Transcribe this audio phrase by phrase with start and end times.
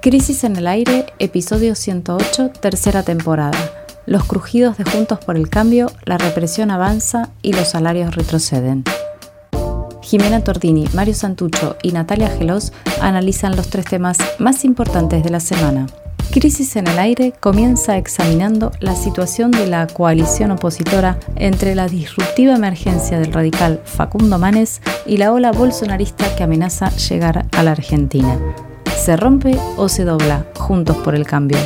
[0.00, 3.58] Crisis en el aire, episodio 108, tercera temporada.
[4.06, 8.84] Los crujidos de Juntos por el Cambio, la represión avanza y los salarios retroceden.
[10.00, 15.40] Jimena Tordini, Mario Santucho y Natalia Gelos analizan los tres temas más importantes de la
[15.40, 15.86] semana.
[16.30, 22.54] Crisis en el aire comienza examinando la situación de la coalición opositora entre la disruptiva
[22.54, 28.38] emergencia del radical Facundo Manes y la ola bolsonarista que amenaza llegar a la Argentina.
[29.08, 30.44] ¿Se rompe o se dobla?
[30.58, 31.56] Juntos por el cambio.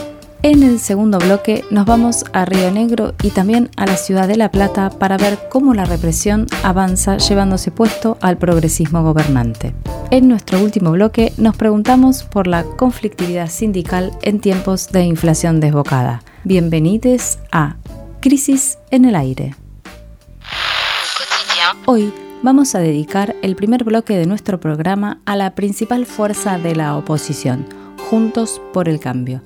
[0.44, 4.36] En el segundo bloque nos vamos a Río Negro y también a la ciudad de
[4.36, 9.74] La Plata para ver cómo la represión avanza llevándose puesto al progresismo gobernante.
[10.12, 16.22] En nuestro último bloque nos preguntamos por la conflictividad sindical en tiempos de inflación desbocada.
[16.44, 17.74] Bienvenidos a
[18.20, 19.56] Crisis en el Aire.
[21.86, 26.74] Hoy vamos a dedicar el primer bloque de nuestro programa a la principal fuerza de
[26.74, 27.66] la oposición,
[28.10, 29.42] Juntos por el Cambio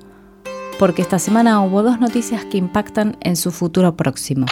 [0.77, 4.45] porque esta semana hubo dos noticias que impactan en su futuro próximo.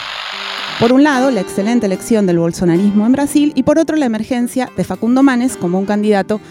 [0.79, 4.69] Por un lado, la excelente elección del bolsonarismo en Brasil y por otro, la emergencia
[4.75, 6.41] de Facundo Manes como un candidato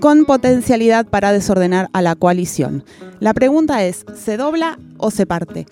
[0.00, 2.84] con potencialidad para desordenar a la coalición.
[3.20, 5.66] La pregunta es, ¿se dobla o se parte?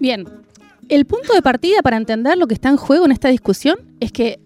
[0.00, 0.26] Bien,
[0.88, 4.10] el punto de partida para entender lo que está en juego en esta discusión es
[4.10, 4.40] que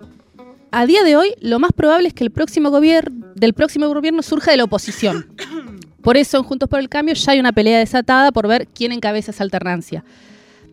[0.72, 4.22] a día de hoy lo más probable es que el próximo gobierno del próximo gobierno
[4.22, 5.26] surja de la oposición.
[6.02, 8.90] Por eso, en Juntos por el Cambio ya hay una pelea desatada por ver quién
[8.90, 10.02] encabeza esa alternancia.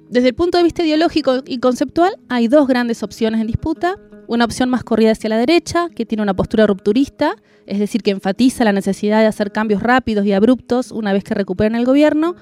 [0.10, 3.98] Desde el punto de vista ideológico y conceptual, hay dos grandes opciones en disputa.
[4.28, 8.12] Una opción más corrida hacia la derecha, que tiene una postura rupturista, es decir, que
[8.12, 12.38] enfatiza la necesidad de hacer cambios rápidos y abruptos una vez que recuperen el gobierno.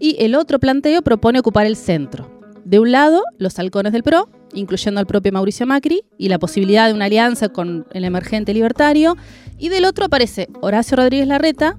[0.00, 2.28] Y el otro planteo propone ocupar el centro.
[2.64, 6.88] De un lado, los halcones del PRO, incluyendo al propio Mauricio Macri, y la posibilidad
[6.88, 9.16] de una alianza con el emergente libertario.
[9.58, 11.76] Y del otro aparece Horacio Rodríguez Larreta,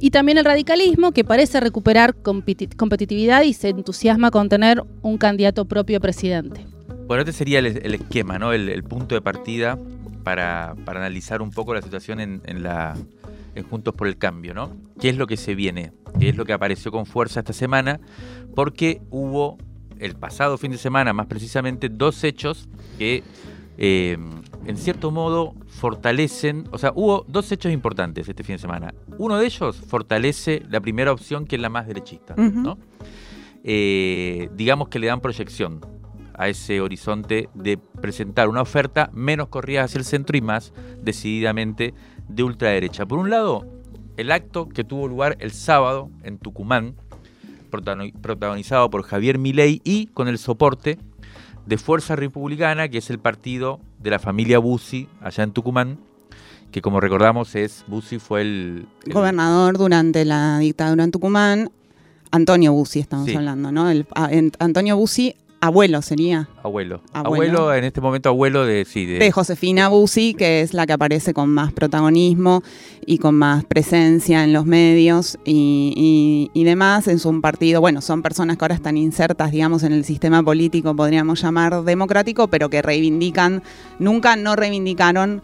[0.00, 5.66] y también el radicalismo, que parece recuperar competitividad y se entusiasma con tener un candidato
[5.66, 6.66] propio presidente.
[7.06, 8.52] Bueno, este sería el, esquema, ¿no?
[8.52, 9.78] El, punto de partida
[10.24, 12.96] para, analizar un poco la situación en, la,
[13.68, 14.70] Juntos por el Cambio, ¿no?
[14.98, 15.92] ¿Qué es lo que se viene?
[16.18, 18.00] ¿Qué es lo que apareció con fuerza esta semana?
[18.54, 19.58] Porque hubo
[20.00, 22.68] el pasado fin de semana, más precisamente, dos hechos
[22.98, 23.22] que
[23.78, 24.18] eh,
[24.66, 28.94] en cierto modo fortalecen, o sea, hubo dos hechos importantes este fin de semana.
[29.18, 32.78] Uno de ellos fortalece la primera opción, que es la más derechista, ¿no?
[33.62, 35.80] Eh, digamos que le dan proyección
[36.34, 40.72] a ese horizonte de presentar una oferta menos corrida hacia el centro y más
[41.02, 41.92] decididamente
[42.28, 43.06] de ultraderecha.
[43.06, 43.66] Por un lado,
[44.16, 46.96] el acto que tuvo lugar el sábado en Tucumán,
[47.70, 50.98] protagonizado por Javier Milei y con el soporte
[51.66, 55.98] de Fuerza Republicana, que es el partido de la familia Bussi allá en Tucumán,
[56.70, 61.70] que como recordamos es Bussi fue el, gobernador durante la dictadura en Tucumán.
[62.30, 63.90] Antonio Bussi estamos hablando, ¿no?
[63.90, 64.06] El,
[64.58, 66.48] Antonio Bussi Abuelo sería.
[66.62, 67.02] Abuelo.
[67.12, 67.74] abuelo.
[67.74, 69.30] en este momento abuelo de, sí, de...
[69.30, 72.62] Josefina Bussi, que es la que aparece con más protagonismo
[73.04, 77.08] y con más presencia en los medios y, demás.
[77.08, 80.96] Es un partido, bueno, son personas que ahora están insertas, digamos, en el sistema político,
[80.96, 83.62] podríamos llamar democrático, pero que reivindican,
[83.98, 85.42] nunca no reivindicaron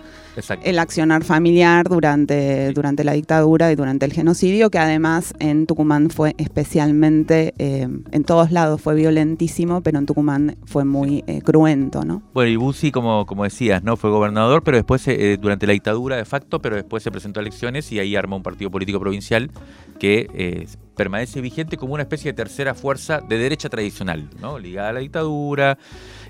[0.62, 6.10] el accionar familiar durante, durante la dictadura y durante el genocidio, que además en Tucumán
[6.10, 12.04] fue especialmente, eh, en todos lados fue violentísimo, pero en Tucumán fue muy eh, cruento,
[12.04, 12.22] ¿no?
[12.34, 13.96] Bueno, y Bussi, como, como decías, ¿no?
[13.96, 17.42] Fue gobernador, pero después, eh, durante la dictadura de facto, pero después se presentó a
[17.42, 19.50] elecciones y ahí armó un partido político provincial
[19.98, 20.66] que
[20.96, 24.58] permanece vigente como una especie de tercera fuerza de derecha tradicional, ¿no?
[24.58, 25.78] Ligada a la dictadura,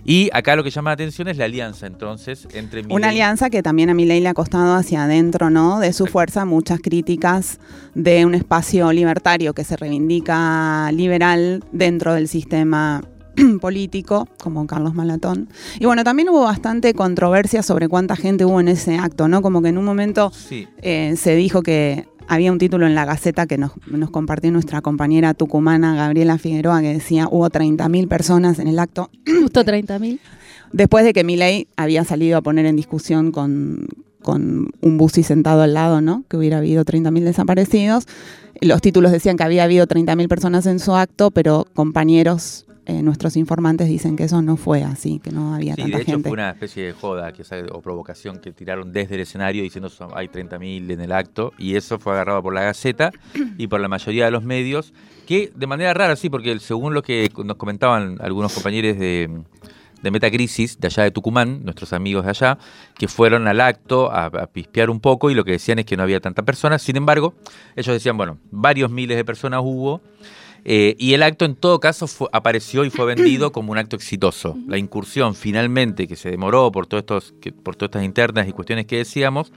[0.07, 3.63] y acá lo que llama la atención es la alianza, entonces, entre Una alianza que
[3.63, 5.81] también a Milei le ha costado hacia adentro, ¿no?
[5.81, 7.59] De su fuerza muchas críticas
[7.95, 13.03] de un espacio libertario que se reivindica liberal dentro del sistema
[13.61, 15.49] político, como Carlos Malatón.
[15.81, 19.43] Y bueno, también hubo bastante controversia sobre cuánta gente hubo en ese acto, ¿no?
[19.43, 20.31] Como que en un momento
[20.83, 23.73] eh, se dijo que había un título en la Gaceta que nos,
[24.11, 29.11] compartió nuestra compañera tucumana Gabriela Figueroa que decía hubo 30.000 personas en el acto.
[29.27, 30.19] Justo 30.000.
[30.73, 33.87] Después de que Milei había salido a poner en discusión con,
[34.23, 36.25] con un busi sentado al lado, ¿no?
[36.29, 38.07] Que hubiera habido 30.000 desaparecidos.
[38.61, 43.37] Los títulos decían que había habido 30.000 personas en su acto, pero compañeros eh, nuestros
[43.37, 46.51] informantes dicen que eso no fue así, que no había tanta de hecho fue una
[46.51, 47.43] especie de joda que,
[47.73, 51.75] o provocación que tiraron desde el escenario diciendo que hay 30.000 en el acto y
[51.75, 53.11] eso fue agarrado por la Gaceta
[53.59, 54.95] y por la mayoría de los medios,
[55.27, 59.43] que de manera rara, sí, porque según lo que nos comentaban algunos compañeros de,
[60.01, 62.57] de Metacrisis, de allá de Tucumán, nuestros amigos de allá,
[62.97, 65.97] que fueron al acto a, a pispear un poco y lo que decían es que
[65.97, 66.83] no había tantas personas.
[66.83, 67.35] Sin embargo,
[67.75, 70.01] ellos decían, bueno, varios miles de personas hubo.
[70.69, 74.59] Eh, y el acto en todo caso apareció y fue vendido como un acto exitoso.
[74.67, 78.87] La incursión finalmente, que se demoró por, todos estos, por todas estas internas y cuestiones
[78.87, 79.53] que decíamos,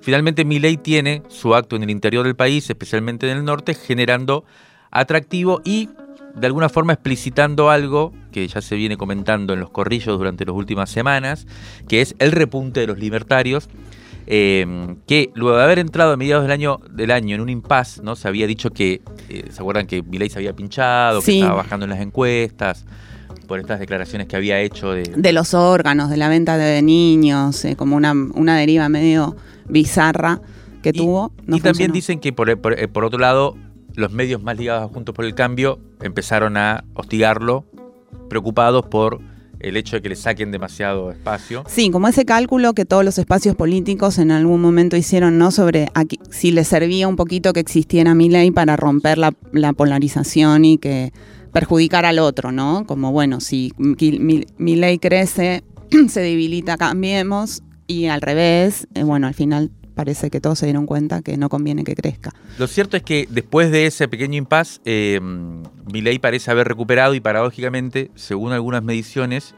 [0.00, 4.44] finalmente Milei tiene su acto en el interior del país, especialmente en el norte, generando
[4.90, 5.90] atractivo y
[6.34, 10.56] de alguna forma explicitando algo que ya se viene comentando en los corrillos durante las
[10.56, 11.46] últimas semanas,
[11.86, 13.68] que es el repunte de los libertarios
[14.30, 18.02] Em, que luego de haber entrado a mediados del año, del año en un impasse,
[18.02, 18.14] ¿no?
[18.14, 21.84] Se había dicho que, eh, ¿se acuerdan que Milei se había pinchado, que estaba bajando
[21.84, 22.84] en las encuestas?
[23.46, 25.04] por estas declaraciones que había hecho de...
[25.16, 29.36] De los órganos, de la venta de niños, eh, como una, una deriva medio
[29.66, 30.42] bizarra
[30.82, 31.32] que tuvo.
[31.46, 33.56] y también dicen que por, por, por, otro lado,
[33.94, 37.64] los medios más ligados a Juntos por el Cambio empezaron a hostigarlo,
[38.28, 39.22] preocupados por
[39.60, 41.64] el hecho de que le saquen demasiado espacio.
[41.68, 45.50] Sí, como ese cálculo que todos los espacios políticos en algún momento hicieron, ¿no?
[45.50, 45.88] Sobre
[46.30, 49.32] si le servía un poquito que existiera mi ley para romper la,
[49.72, 51.12] polarización y que
[51.52, 52.84] perjudicar al otro, ¿no?
[52.86, 55.62] Como, bueno, si mi, ley crece,
[56.08, 60.86] se debilita, cambiemos, y al revés, eh, bueno, al final parece que todos se dieron
[60.86, 62.30] cuenta que no conviene que crezca.
[62.56, 65.18] Lo cierto es que después de ese pequeño impasse, eh,
[65.92, 69.56] Milei parece haber recuperado y paradójicamente, según algunas mediciones,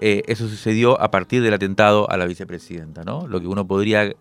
[0.00, 3.28] eh, eso sucedió a partir del atentado a la vicepresidenta, ¿no?
[3.28, 4.16] Lo que uno podría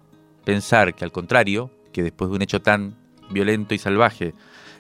[0.46, 2.96] pensar que al contrario, que después de un hecho tan
[3.32, 4.36] violento y salvaje,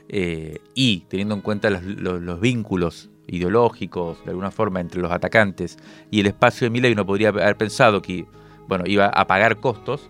[0.09, 5.79] eh, y teniendo en cuenta los, vínculos ideológicos, de alguna forma, entre los atacantes
[6.11, 8.27] y el espacio de Milei, uno podría haber pensado que
[8.67, 10.09] bueno, iba a pagar costos,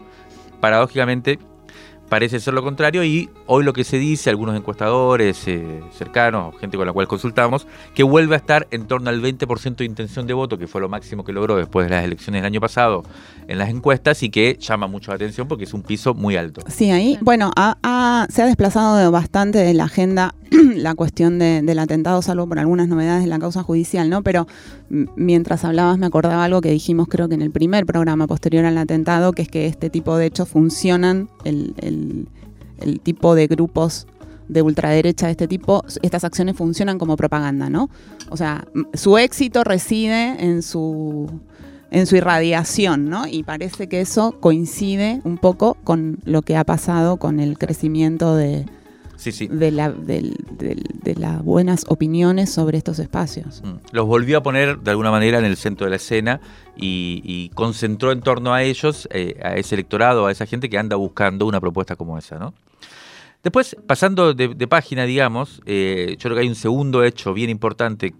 [0.59, 1.39] paradójicamente
[2.09, 6.77] parece ser lo contrario y hoy lo que se dice, algunos encuestadores eh, cercanos, gente
[6.77, 10.33] con la cual consultamos, que vuelve a estar en torno al 20% de intención de
[10.33, 13.03] voto, que fue lo máximo que logró después de las elecciones del año pasado
[13.47, 16.61] en las encuestas y que llama mucho la atención porque es un piso muy alto.
[16.67, 20.35] Sí, ahí, bueno, se ha desplazado bastante de la agenda
[20.75, 24.23] la cuestión del atentado, salvo por algunas novedades en la causa judicial, ¿no?
[24.23, 24.47] Pero
[24.89, 28.77] mientras hablabas me acordaba algo que dijimos creo que en el primer programa posterior al
[28.77, 31.73] atentado, que es que este tipo de hechos funcionan, el,
[33.03, 34.07] tipo de grupos
[34.47, 37.89] de ultraderecha de este tipo, estas acciones funcionan como propaganda, ¿no?
[38.29, 41.29] O sea, su éxito reside en su
[41.89, 43.27] en su irradiación, ¿no?
[43.27, 48.35] Y parece que eso coincide un poco con lo que ha pasado con el crecimiento
[48.35, 48.65] de,
[49.49, 53.61] de, la, de, las buenas opiniones sobre estos espacios.
[53.63, 53.95] Mm.
[53.95, 56.39] Los volvió a poner de alguna manera en el centro de la escena
[56.75, 60.95] y, concentró en torno a ellos, eh, a ese electorado, a esa gente que anda
[60.95, 62.53] buscando una propuesta como esa, ¿no?
[63.43, 68.13] Después, pasando de, página, digamos, eh, yo creo que hay un segundo hecho bien importante,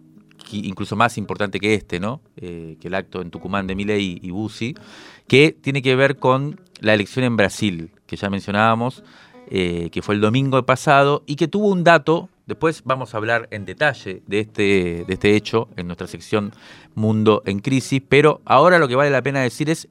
[0.51, 2.21] incluso más importante que este, ¿no?
[2.37, 4.75] Eh, que el acto en Tucumán de Milei y Bussi,
[5.27, 9.03] que tiene que ver con la elección en Brasil, que ya mencionábamos,
[9.49, 13.47] eh, que fue el domingo pasado y que tuvo un dato, después vamos a hablar
[13.51, 16.51] en detalle de este, de este hecho en nuestra sección
[16.95, 19.87] Mundo en Crisis, pero ahora lo que vale la pena decir es,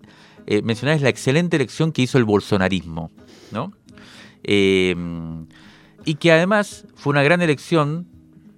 [0.47, 3.11] eh, mencionar es la excelente elección que hizo el bolsonarismo,
[3.51, 3.73] ¿no?
[4.43, 4.95] Eh,
[6.05, 8.07] y que además fue una gran elección,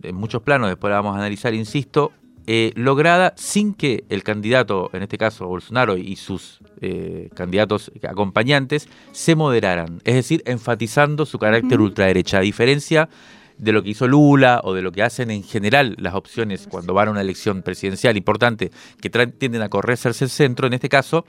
[0.03, 2.13] en muchos planos, después la vamos a analizar, insisto,
[2.51, 8.89] eh, lograda sin que el candidato, en este caso Bolsonaro y sus eh, candidatos acompañantes,
[9.13, 13.11] se moderaran, es decir, enfatizando su carácter ultraderecha, a diferencia
[13.59, 16.95] de lo que hizo Lula o de lo que hacen en general las opciones cuando
[16.95, 21.27] van a una elección presidencial importante que tienden a correrse el centro, en este caso,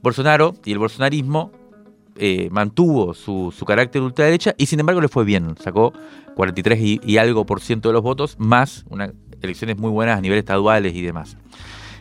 [0.00, 1.52] Bolsonaro y el bolsonarismo
[2.16, 5.92] eh, mantuvo su, carácter ultraderecha y sin embargo le fue bien, sacó
[6.36, 9.12] 43 y, y, algo por ciento de los votos, más una
[9.44, 11.36] elecciones muy buenas a nivel estaduales y demás.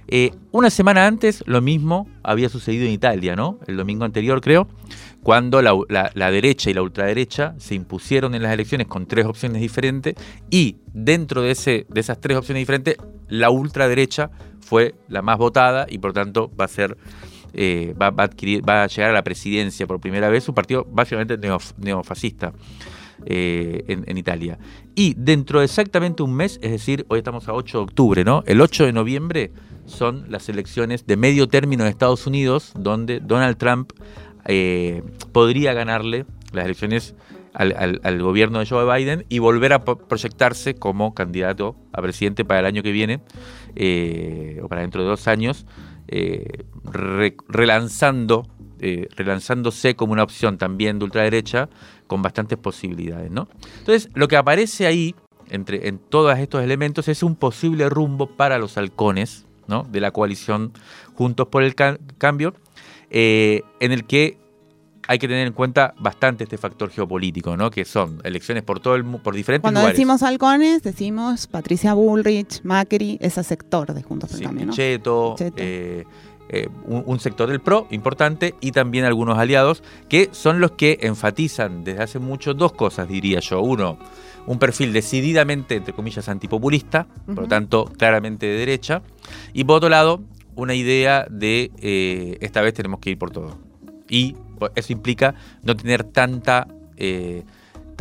[0.07, 3.59] Eh, una semana antes, lo mismo había sucedido en Italia, ¿no?
[3.67, 4.67] El domingo anterior, creo,
[5.23, 10.15] cuando la, derecha y la ultraderecha se impusieron en las elecciones con tres opciones diferentes
[10.49, 12.97] y dentro de, esas tres opciones diferentes,
[13.29, 16.99] la ultraderecha fue la más votada y por tanto va a
[17.53, 21.37] eh, llegar a la presidencia por primera vez, un partido básicamente
[21.77, 22.51] neofascista.
[23.25, 24.57] Eh, en, Italia.
[24.95, 28.43] Y dentro de exactamente un mes, es decir, hoy estamos a 8 de octubre, ¿no?
[28.45, 29.51] El 8 de noviembre
[29.85, 33.93] son las elecciones de medio término de Estados Unidos, donde Donald Trump
[34.45, 37.15] eh, podría ganarle las elecciones
[37.53, 42.65] al, gobierno de Joe Biden y volver a proyectarse como candidato a presidente para el
[42.65, 43.21] año que viene,
[43.75, 45.65] eh, o para dentro de dos años,
[47.47, 48.47] relanzando
[49.15, 51.69] relanzándose como una opción también de ultraderecha
[52.07, 53.47] con bastantes posibilidades, ¿no?
[53.79, 55.15] Entonces, lo que aparece ahí,
[55.49, 59.83] entre, en todos estos elementos, es un posible rumbo para los halcones, ¿no?
[59.83, 60.73] de la coalición
[61.15, 62.53] Juntos por el Cambio,
[63.09, 64.37] eh, en el que
[65.07, 67.69] hay que tener en cuenta bastante este factor geopolítico, ¿no?
[67.69, 69.97] Que son elecciones por todo el por diferentes Cuando lugares.
[69.97, 74.73] Decimos halcones, decimos Patricia Bullrich, Macri, ese sector de Juntos por el Cambio, ¿no?
[74.73, 76.05] Cheto, eh,
[76.49, 81.83] eh, un, sector del PRO importante y también algunos aliados que son los que enfatizan
[81.83, 83.61] desde hace mucho dos cosas, diría yo.
[83.61, 83.97] Uno,
[84.45, 89.01] un perfil decididamente, entre comillas, antipopulista, por lo tanto, claramente de derecha.
[89.53, 90.21] Y por otro lado,
[90.55, 93.57] una idea de eh, esta vez tenemos que ir por todo.
[94.09, 97.43] Y pues, eso implica no tener tanta eh,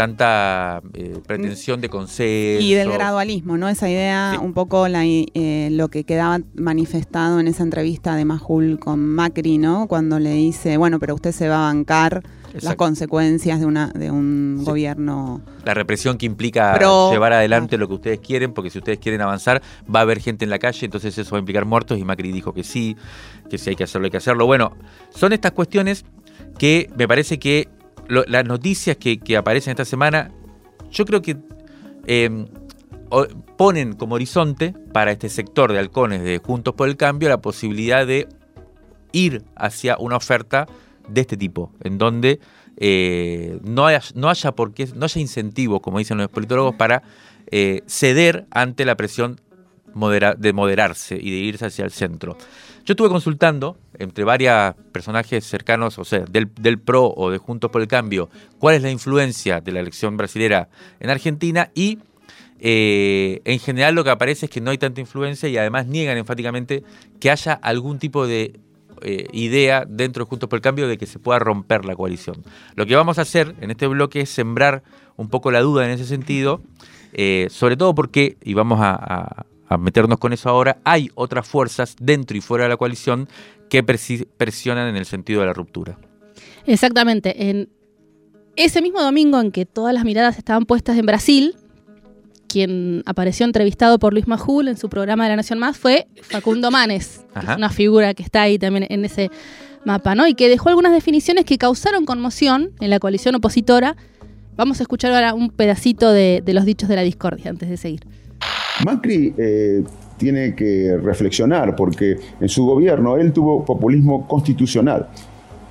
[0.02, 2.64] tanta eh, pretensión de consenso.
[2.64, 3.68] Y del gradualismo, ¿no?
[3.68, 8.98] Esa idea, un poco eh, lo que quedaba manifestado en esa entrevista de Majul con
[8.98, 9.86] Macri, ¿no?
[9.86, 12.24] Cuando le dice, bueno, pero usted se va a bancar
[12.60, 15.40] las consecuencias de una de un gobierno.
[15.64, 16.76] La represión que implica
[17.10, 20.44] llevar adelante lo que ustedes quieren, porque si ustedes quieren avanzar, va a haber gente
[20.44, 22.96] en la calle, entonces eso va a implicar muertos, y Macri dijo que sí,
[23.48, 24.46] que si hay que hacerlo, hay que hacerlo.
[24.46, 24.72] Bueno,
[25.10, 26.04] son estas cuestiones
[26.58, 27.68] que me parece que
[28.08, 30.30] las noticias que, aparecen esta semana,
[30.90, 31.36] yo creo que
[32.06, 32.46] em,
[33.56, 38.06] ponen como horizonte para este sector de halcones de Juntos por el Cambio la posibilidad
[38.06, 38.28] de
[39.12, 40.66] ir hacia una oferta
[41.08, 42.40] de este tipo, en donde
[42.76, 47.02] eh, no, haya, no haya por no haya incentivo, como dicen los politólogos, para
[47.50, 49.40] eh, ceder ante la presión
[49.94, 52.36] de moderarse y de irse hacia el centro.
[52.84, 56.48] Yo estuve consultando entre varios personajes cercanos, o sea, del,
[56.80, 60.68] PRO o de Juntos por el Cambio, cuál es la influencia de la elección brasilera
[60.98, 62.00] en Argentina y
[62.58, 66.16] eh, en general lo que aparece es que no hay tanta influencia y además niegan
[66.16, 66.82] enfáticamente
[67.20, 68.58] que haya algún tipo de
[69.02, 72.42] eh, idea dentro de Juntos por el Cambio de que se pueda romper la coalición.
[72.74, 74.82] Lo que vamos a hacer en este bloque es sembrar
[75.16, 76.62] un poco la duda en ese sentido,
[77.12, 79.46] eh, sobre todo porque, y vamos a
[79.78, 83.28] meternos con eso ahora, hay otras fuerzas dentro y fuera de la coalición
[83.68, 85.98] que presionan en el sentido de la ruptura.
[86.66, 87.50] Exactamente.
[87.50, 87.68] En
[88.56, 91.56] ese mismo domingo en que todas las miradas estaban puestas en Brasil,
[92.48, 96.70] quien apareció entrevistado por Luis Majul en su programa de La Nación Más fue Facundo
[96.70, 97.24] Manes,
[97.56, 99.30] una figura que está ahí también en ese
[99.86, 100.26] mapa, ¿no?
[100.28, 103.96] Y que dejó algunas definiciones que causaron conmoción en la coalición opositora.
[104.54, 108.06] Vamos a escuchar ahora un pedacito de los dichos de la discordia antes de seguir.
[108.84, 109.82] Macri eh,
[110.16, 115.08] tiene que reflexionar porque en su gobierno él tuvo populismo constitucional.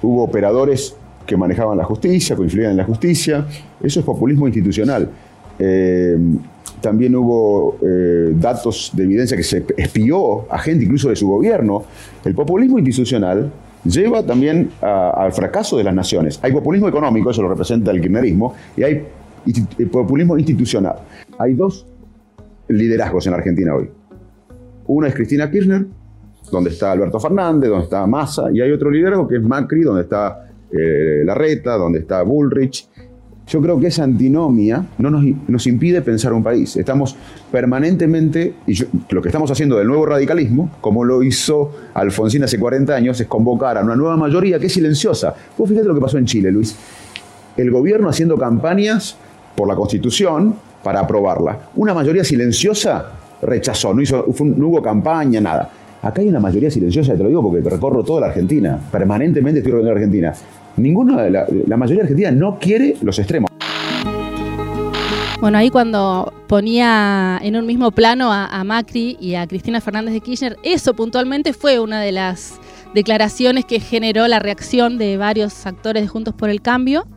[0.02, 3.46] Hubo operadores que manejaban la justicia, que influían en la justicia.
[3.82, 5.10] Eso es populismo institucional.
[5.60, 6.18] Eh,
[6.82, 11.84] también hubo eh, datos de evidencia que se espió a gente incluso de su gobierno.
[12.26, 13.52] El populismo institucional
[13.86, 16.40] lleva también al fracaso de las naciones.
[16.42, 19.06] Hay populismo económico, eso lo representa el kirchnerismo, y hay
[19.92, 20.98] populismo institucional.
[21.38, 21.86] Hay dos
[22.68, 23.90] liderazgos en Argentina hoy.
[24.88, 25.86] Una es Cristina Kirchner,
[26.52, 30.04] donde está Alberto Fernández, donde está Massa, y hay otro liderazgo que es Macri, donde
[30.04, 32.88] está eh, Larreta, donde está Bullrich.
[33.48, 36.78] Yo creo que esa antinomia no nos, impide pensar un país.
[36.78, 37.18] Estamos
[37.52, 38.76] permanentemente, y
[39.10, 43.28] lo que estamos haciendo del nuevo radicalismo, como lo hizo Alfonsín hace 40 años, es
[43.28, 45.36] convocar a una nueva mayoría que es silenciosa.
[45.58, 46.78] Vos fíjate lo que pasó en Chile, Luis.
[47.58, 49.18] El gobierno haciendo campañas
[49.56, 51.60] por la Constitución, para aprobarla.
[51.76, 53.12] Una mayoría silenciosa
[53.42, 55.70] rechazó, no, hizo, no hubo campaña, nada.
[56.02, 59.74] Acá hay una mayoría silenciosa, te lo digo porque recorro toda la Argentina, permanentemente estoy
[59.74, 60.34] recorriendo la Argentina.
[60.78, 63.52] Ninguna, la, la mayoría argentina no quiere los extremos.
[65.42, 70.14] Bueno, ahí cuando ponía en un mismo plano a, a, Macri y a Cristina Fernández
[70.14, 72.60] de Kirchner, eso puntualmente fue una de las
[72.94, 77.08] declaraciones que generó la reacción de varios actores de Juntos por el Cambio.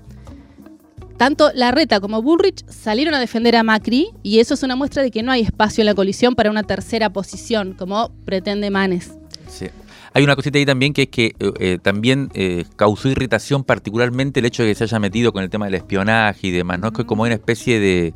[1.16, 5.10] Tanto Larreta como Bullrich salieron a defender a Macri y eso es una muestra de
[5.10, 9.12] que no hay espacio en la coalición para una tercera posición, como pretende Manes.
[9.48, 9.66] Sí.
[10.12, 14.40] Hay una cosita ahí también que es que eh, eh, también eh, causó irritación particularmente
[14.40, 16.88] el hecho de que se haya metido con el tema del espionaje y demás, ¿no?
[16.88, 18.14] Es que como una especie de,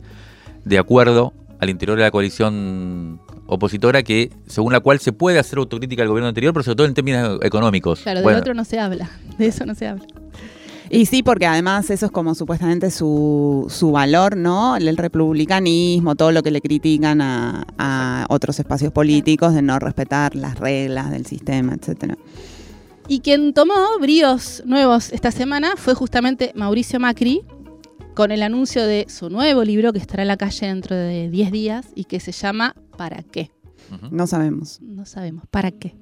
[0.65, 5.59] de acuerdo al interior de la coalición opositora que según la cual se puede hacer
[5.59, 8.01] autocrítica al gobierno anterior, pero sobre todo en términos económicos.
[8.01, 10.05] Claro, de otro no se habla, de eso no se habla.
[10.91, 14.77] Y sí, porque además eso es como supuestamente su, su valor, ¿no?
[14.77, 20.35] El republicanismo, todo lo que le critican a, a otros espacios políticos de no respetar
[20.35, 22.17] las reglas del sistema, etcétera.
[23.07, 27.43] Y quien tomó bríos nuevos esta semana fue justamente Mauricio Macri,
[28.15, 31.53] con el anuncio de su nuevo libro que estará en la calle dentro de 10
[31.53, 33.51] días y que se llama ¿Para qué?
[34.11, 34.81] No sabemos.
[34.83, 35.45] No sabemos.
[35.51, 35.95] ¿Para qué?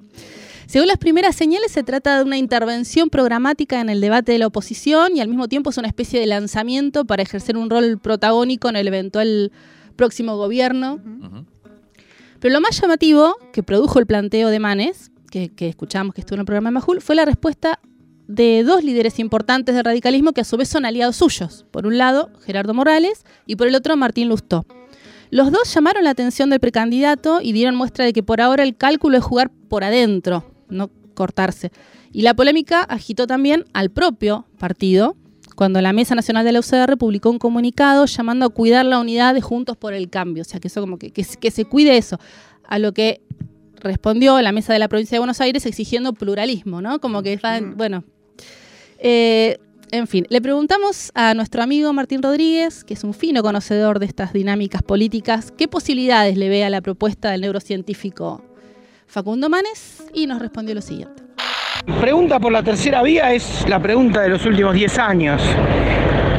[0.67, 4.49] Según las primeras señales, se trata de una intervención programática en el debate de la
[4.49, 8.69] oposición y al mismo tiempo es una especie de lanzamiento para ejercer un rol protagónico
[8.69, 9.53] en el eventual
[9.95, 11.01] próximo gobierno.
[12.41, 16.35] Pero lo más llamativo que produjo el planteo de Manes, que, que escuchamos que estuvo
[16.35, 17.79] en el programa de Majul, fue la respuesta
[18.27, 21.65] de dos líderes importantes del radicalismo que a su vez son aliados suyos.
[21.71, 24.67] Por un lado, Gerardo Morales y por el otro, Martín Lustó.
[25.31, 28.77] Los dos llamaron la atención del precandidato y dieron muestra de que por ahora el
[28.77, 31.71] cálculo es jugar por adentro, no cortarse.
[32.13, 35.17] Y la polémica agitó también al propio partido,
[35.57, 39.35] cuando la Mesa Nacional de la UCR publicó un comunicado llamando a cuidar la unidad
[39.35, 40.43] de Juntos por el Cambio.
[40.43, 42.21] O sea, que eso como que, que, se cuide eso.
[42.69, 43.23] A lo que
[43.77, 47.01] respondió la Mesa de la Provincia de Buenos Aires exigiendo pluralismo, ¿no?
[47.01, 47.41] Como que,
[47.77, 48.05] bueno,
[48.99, 49.59] eh,
[49.93, 54.07] en fin, le preguntamos a nuestro amigo Martín Rodríguez, que es un fino conocedor de
[54.07, 58.43] estas dinámicas políticas, qué posibilidades le ve a la propuesta del neurocientífico
[59.07, 61.23] Facundo Manes y nos respondió lo siguiente.
[62.01, 65.43] Pregunta por la tercera vía es la pregunta de los últimos 10 años.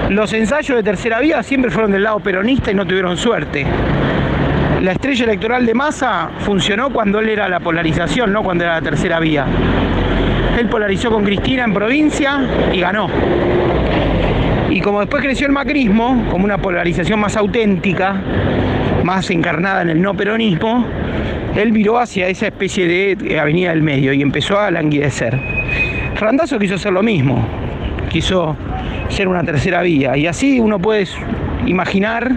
[0.10, 3.66] Los ensayos de tercera vía siempre fueron del lado peronista y no tuvieron suerte.
[4.82, 8.82] La estrella electoral de Massa funcionó cuando él era la polarización, no cuando era la
[8.82, 9.46] tercera vía.
[10.58, 13.10] Él polarizó con Cristina en provincia y ganó.
[14.70, 18.22] Y como después creció el macrismo, como una polarización más auténtica,
[19.04, 20.86] más encarnada en el no peronismo,
[21.58, 25.40] él viró hacia esa especie de avenida del medio y empezó a languidecer.
[26.20, 27.48] Randazo quiso hacer lo mismo,
[28.10, 28.56] quiso
[29.10, 31.08] ser una tercera vía y así uno puede
[31.66, 32.32] imaginar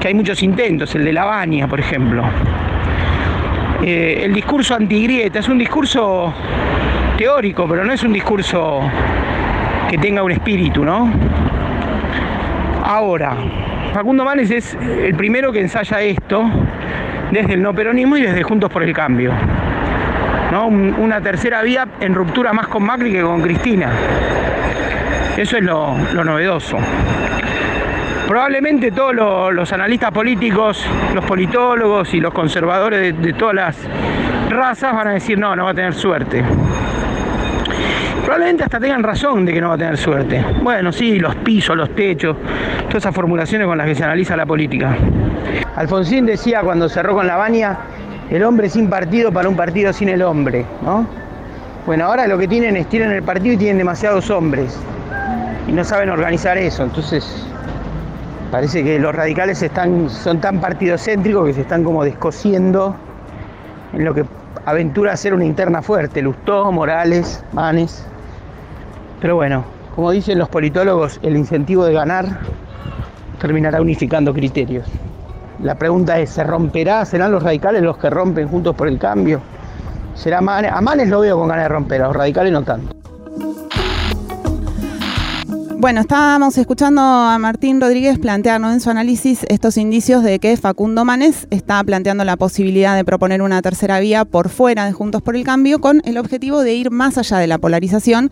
[0.00, 2.24] que hay muchos intentos, el de La Baña, por ejemplo.
[3.82, 6.32] Eh, el discurso antigrieta es un discurso
[7.18, 8.80] teórico, pero no es un discurso
[9.90, 11.12] que tenga un espíritu, ¿no?
[12.82, 13.36] Ahora,
[13.92, 16.50] Facundo Manes es el primero que ensaya esto
[17.30, 19.32] desde el no peronismo y desde Juntos por el Cambio.
[20.50, 20.66] ¿no?
[20.68, 23.90] Una tercera vía en ruptura más con Macri que con Cristina.
[25.36, 26.78] Eso es lo, novedoso.
[28.26, 33.76] Probablemente todos los, analistas políticos, los politólogos y los conservadores de todas las
[34.48, 36.42] razas van a decir no, no va a tener suerte.
[38.24, 40.44] Probablemente hasta tengan razón de que no va a tener suerte.
[40.62, 42.36] Bueno, sí, los pisos, los techos,
[42.88, 44.96] todas esas formulaciones con las que se analiza la política.
[45.76, 47.78] Alfonsín decía cuando cerró con la baña,
[48.30, 51.06] el hombre sin partido para un partido sin el hombre, ¿no?
[51.86, 54.76] Bueno, ahora lo que tienen es tienen el partido y tienen demasiados hombres
[55.68, 57.46] y no saben organizar eso, entonces
[58.50, 62.96] parece que los radicales están, son tan partidocéntricos que se están como descosiendo
[63.92, 64.24] en lo que
[64.66, 68.04] aventura ser una interna fuerte, Lustó, Morales, Manes.
[69.20, 72.40] Pero bueno, como dicen los politólogos, el incentivo de ganar
[73.40, 74.86] terminará unificando criterios.
[75.62, 77.04] La pregunta es, ¿se romperá?
[77.04, 79.40] ¿Serán los radicales los que rompen juntos por el cambio?
[80.14, 80.72] ¿Será Manes?
[80.72, 82.95] A Manes lo veo con ganas de romper, a los radicales no tanto.
[85.78, 91.04] Bueno, estábamos escuchando a Martín Rodríguez plantearnos en su análisis estos indicios de que Facundo
[91.04, 95.36] Manes está planteando la posibilidad de proponer una tercera vía por fuera de Juntos por
[95.36, 98.30] el Cambio con el objetivo de ir más allá de la polarización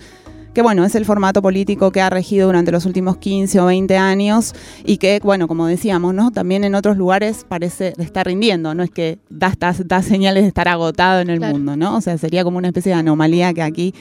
[0.55, 3.97] que bueno, es el formato político que ha regido durante los últimos 15 o 20
[3.99, 4.55] años
[4.85, 6.31] y que, bueno, como decíamos, ¿no?
[6.31, 10.69] También en otros lugares parece estar rindiendo, no es que da, da, señales de estar
[10.69, 11.97] agotado en el mundo, ¿no?
[11.97, 13.95] O sea, sería como una especie de anomalía que aquí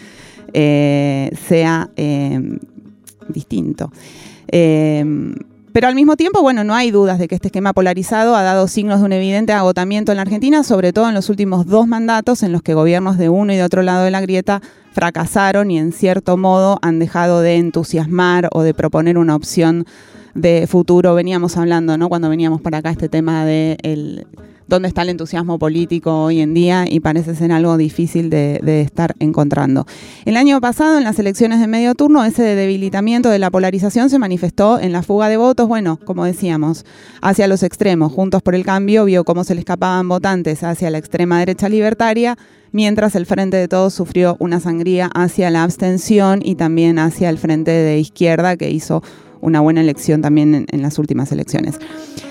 [0.53, 2.59] eh, sea eh,
[3.29, 3.91] distinto.
[4.47, 5.03] Eh,
[5.73, 8.67] pero al mismo tiempo, bueno, no hay dudas de que este esquema polarizado ha dado
[8.67, 12.43] signos de un evidente agotamiento en la Argentina, sobre todo en los últimos dos mandatos
[12.43, 15.79] en los que gobiernos de uno y de otro lado de la grieta fracasaron y
[15.79, 19.87] en cierto modo han dejado de entusiasmar o de proponer una opción
[20.35, 21.15] de futuro.
[21.15, 22.07] Veníamos hablando, ¿no?
[22.07, 24.27] Cuando veníamos para acá este tema de el
[24.67, 29.15] dónde está el entusiasmo político hoy en día y parece ser algo difícil de, estar
[29.19, 29.85] encontrando.
[30.25, 34.19] El año pasado, en las elecciones de medio turno, ese debilitamiento de la polarización se
[34.19, 36.85] manifestó en la fuga de votos, bueno, como decíamos,
[37.21, 38.11] hacia los extremos.
[38.11, 42.37] Juntos por el Cambio vio cómo se le escapaban votantes hacia la extrema derecha libertaria,
[42.71, 47.37] mientras el Frente de Todos sufrió una sangría hacia la abstención y también hacia el
[47.37, 49.03] Frente de Izquierda, que hizo
[49.43, 51.75] una buena elección también en, las últimas elecciones.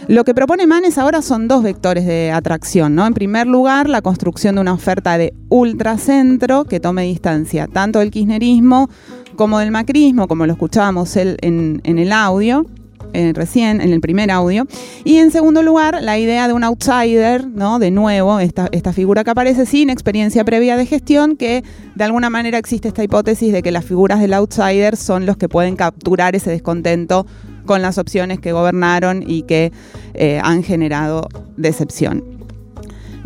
[0.08, 3.06] Lo que propone Manes ahora son dos vectores de atracción, ¿no?
[3.06, 8.10] En primer lugar, la construcción de una oferta de ultracentro que tome distancia tanto del
[8.10, 8.88] kirchnerismo
[9.36, 12.66] como del macrismo, como lo escuchábamos en el audio,
[13.12, 14.66] eh, recién en el primer audio.
[15.04, 17.78] Y en segundo lugar, la idea de un outsider, ¿no?
[17.78, 22.30] De nuevo, esta, esta figura que aparece sin experiencia previa de gestión, que de alguna
[22.30, 26.34] manera existe esta hipótesis de que las figuras del outsider son los que pueden capturar
[26.36, 27.26] ese descontento
[27.66, 29.72] con las opciones que gobernaron y que
[30.14, 32.31] eh, han generado decepción.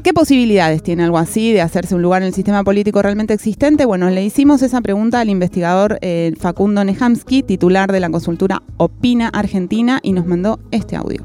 [0.06, 3.84] ¿Qué posibilidades tiene algo así de hacerse un lugar en el sistema político realmente existente?
[3.86, 9.30] Bueno, le hicimos esa pregunta al investigador eh, Facundo Nehamsky, titular de la consultora Opina
[9.30, 11.24] Argentina, y nos mandó este audio.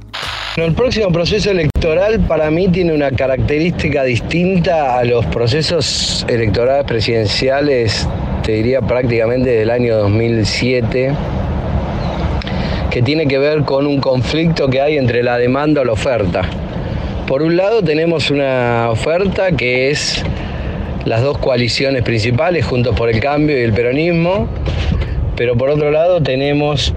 [0.57, 8.07] El próximo proceso electoral para mí tiene una característica distinta a los procesos electorales presidenciales,
[8.41, 11.13] te diría prácticamente del año 2007,
[12.89, 16.49] que tiene que ver con un conflicto que hay entre la demanda y la oferta.
[17.27, 20.23] Por un lado tenemos una oferta que es
[21.05, 24.47] las dos coaliciones principales, Juntos por el Cambio y el Peronismo,
[25.35, 26.93] pero por otro lado tenemos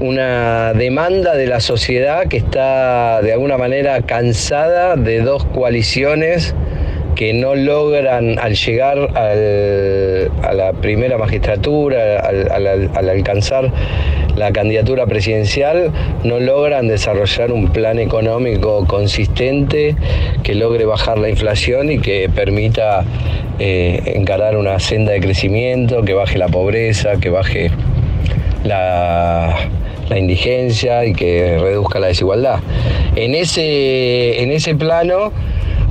[0.00, 6.54] una demanda de la sociedad que está de alguna manera cansada de dos coaliciones
[7.20, 13.70] que no logran al llegar a la primera magistratura, al, alcanzar
[14.36, 15.92] la candidatura presidencial,
[16.24, 19.96] no logran desarrollar un plan económico consistente
[20.42, 23.04] que logre bajar la inflación y que permita
[23.58, 27.70] eh, encarar una senda de crecimiento, que baje la pobreza, que baje
[28.64, 29.68] la,
[30.16, 32.60] indigencia y que reduzca la desigualdad.
[33.14, 35.32] En ese, en ese plano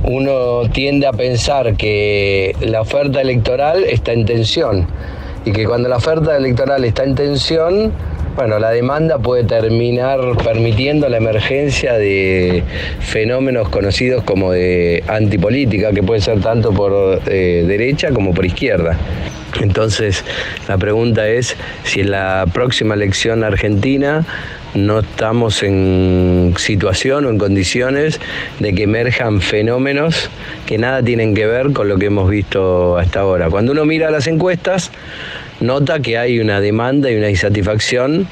[0.04, 4.86] uno tiende a pensar que la oferta electoral está en tensión
[5.44, 7.92] y que cuando la oferta electoral está en tensión,
[8.36, 12.62] bueno, la demanda puede terminar permitiendo la emergencia de
[13.00, 18.96] fenómenos conocidos como de antipolítica, que puede ser tanto por eh, derecha como por izquierda.
[19.60, 20.24] Entonces,
[20.68, 24.24] la pregunta es si en la próxima elección argentina
[24.74, 28.20] no estamos en situación o en condiciones
[28.58, 30.30] de que emerjan fenómenos
[30.66, 33.50] que nada tienen que ver con lo que hemos visto hasta ahora.
[33.50, 34.90] Cuando uno mira las encuestas,
[35.60, 38.28] nota que hay una demanda y una insatisfacción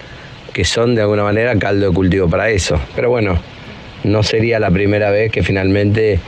[0.53, 2.81] que son de alguna manera caldo de cultivo para eso.
[2.97, 3.39] Pero bueno,
[4.05, 6.21] no sería la primera vez que finalmente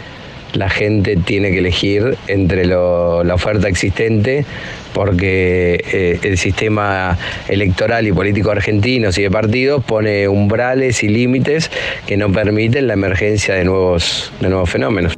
[0.54, 4.44] la gente tiene que elegir entre la oferta existente
[4.92, 7.16] porque eh, el sistema
[7.48, 11.70] electoral y político argentino y de partidos pone umbrales y límites
[12.06, 14.32] que no permiten la emergencia de nuevos,
[14.66, 15.14] fenómenos.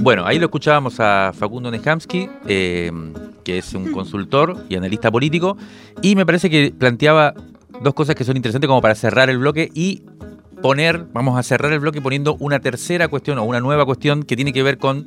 [0.00, 2.90] Bueno, ahí lo escuchábamos a Facundo Nehamsky, eh,
[3.44, 5.56] que es un consultor y analista político,
[6.02, 7.34] y me parece que planteaba
[7.82, 10.02] dos cosas que son interesantes como para cerrar el bloque y
[10.62, 14.36] poner, vamos a cerrar el bloque poniendo una tercera cuestión o una nueva cuestión que
[14.36, 15.06] tiene que ver con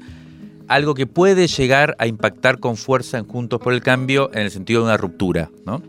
[0.68, 4.52] algo que puede llegar a impactar con fuerza en Juntos por el Cambio en el
[4.52, 5.50] sentido de una ruptura.
[5.66, 5.82] ¿no?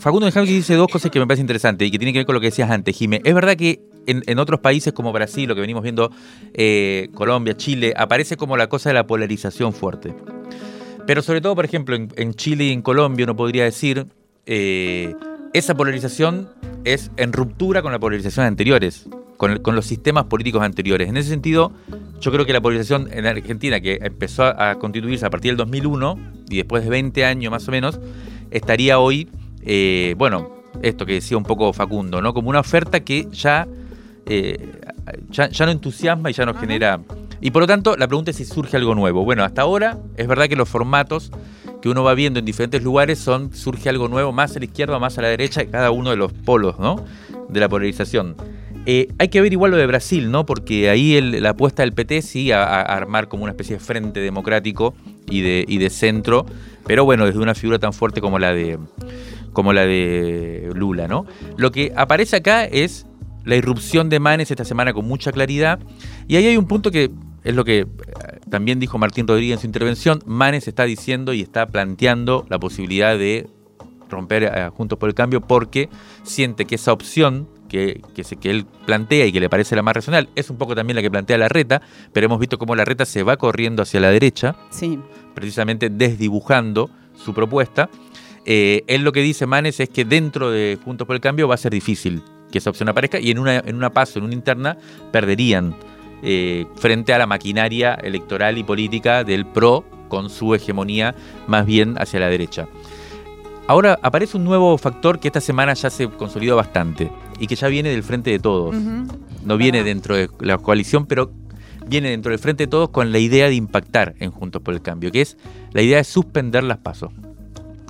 [0.00, 2.34] Facundo Jaime dice dos cosas que me parecen interesantes y que tienen que ver con
[2.34, 3.20] lo que decías antes, Jimé.
[3.24, 6.10] Es verdad que en, otros países como Brasil, lo que venimos viendo,
[6.54, 10.14] eh, Colombia, Chile, aparece como la cosa de la polarización fuerte.
[11.06, 14.06] Pero sobre todo, por ejemplo, en, Chile y en Colombia uno podría decir,
[14.46, 15.14] eh,
[15.52, 16.48] esa polarización
[16.86, 21.08] es en ruptura con la polarización anteriores, con, con, los sistemas políticos anteriores.
[21.08, 21.72] En ese sentido,
[22.20, 26.18] yo creo que la polarización en Argentina, que empezó a, constituirse a partir del 2001
[26.48, 27.98] y después de 20 años más o menos,
[28.50, 29.28] estaría hoy,
[29.62, 30.50] eh, bueno,
[30.82, 32.32] esto que decía un poco Facundo, ¿no?
[32.32, 33.66] Como una oferta que ya,
[34.26, 34.70] eh,
[35.30, 37.00] ya, no entusiasma y ya no genera...
[37.40, 39.24] Y por lo tanto, la pregunta es si surge algo nuevo.
[39.24, 41.30] Bueno, hasta ahora es verdad que los formatos
[41.86, 44.98] que uno va viendo en diferentes lugares son surge algo nuevo más a la izquierda
[44.98, 47.04] más a la derecha, cada uno de los polos ¿no?
[47.48, 48.34] de la polarización.
[48.86, 50.46] Eh, hay que ver igual lo de Brasil, ¿no?
[50.46, 54.94] Porque ahí la apuesta del PT sí a, armar como una especie de frente democrático
[55.30, 56.44] y de, y de centro,
[56.86, 58.78] pero bueno, desde una figura tan fuerte como la de
[59.52, 61.24] como la de Lula, ¿no?
[61.56, 63.06] Lo que aparece acá es
[63.44, 65.78] la irrupción de Manes esta semana con mucha claridad.
[66.26, 67.12] Y ahí hay un punto que
[67.46, 67.86] es lo que
[68.50, 73.16] también dijo Martín Rodríguez en su intervención, Manes está diciendo y está planteando la posibilidad
[73.16, 73.48] de
[74.10, 75.88] romper eh, Juntos por el Cambio porque
[76.24, 79.94] siente que esa opción que, que, que, él plantea y que le parece la más
[79.94, 81.82] racional es un poco también la que plantea la reta,
[82.12, 84.98] pero hemos visto cómo la reta se va corriendo hacia la derecha, sí.
[85.34, 87.88] precisamente desdibujando su propuesta.
[88.44, 91.54] Eh, él lo que dice Manes es que dentro de Juntos por el Cambio va
[91.54, 94.34] a ser difícil que esa opción aparezca y en una, en una paso, en una
[94.34, 94.78] interna,
[95.12, 95.76] perderían
[96.22, 101.14] eh, frente a la maquinaria electoral y política del PRO con su hegemonía
[101.46, 102.68] más bien hacia la derecha.
[103.68, 107.66] Ahora aparece un nuevo factor que esta semana ya se consolidó bastante y que ya
[107.68, 108.76] viene del frente de todos.
[109.44, 111.32] No viene dentro de la coalición, pero
[111.86, 114.82] viene dentro del frente de todos con la idea de impactar en Juntos por el
[114.82, 115.36] Cambio, que es
[115.72, 117.10] la idea de suspender las pasos.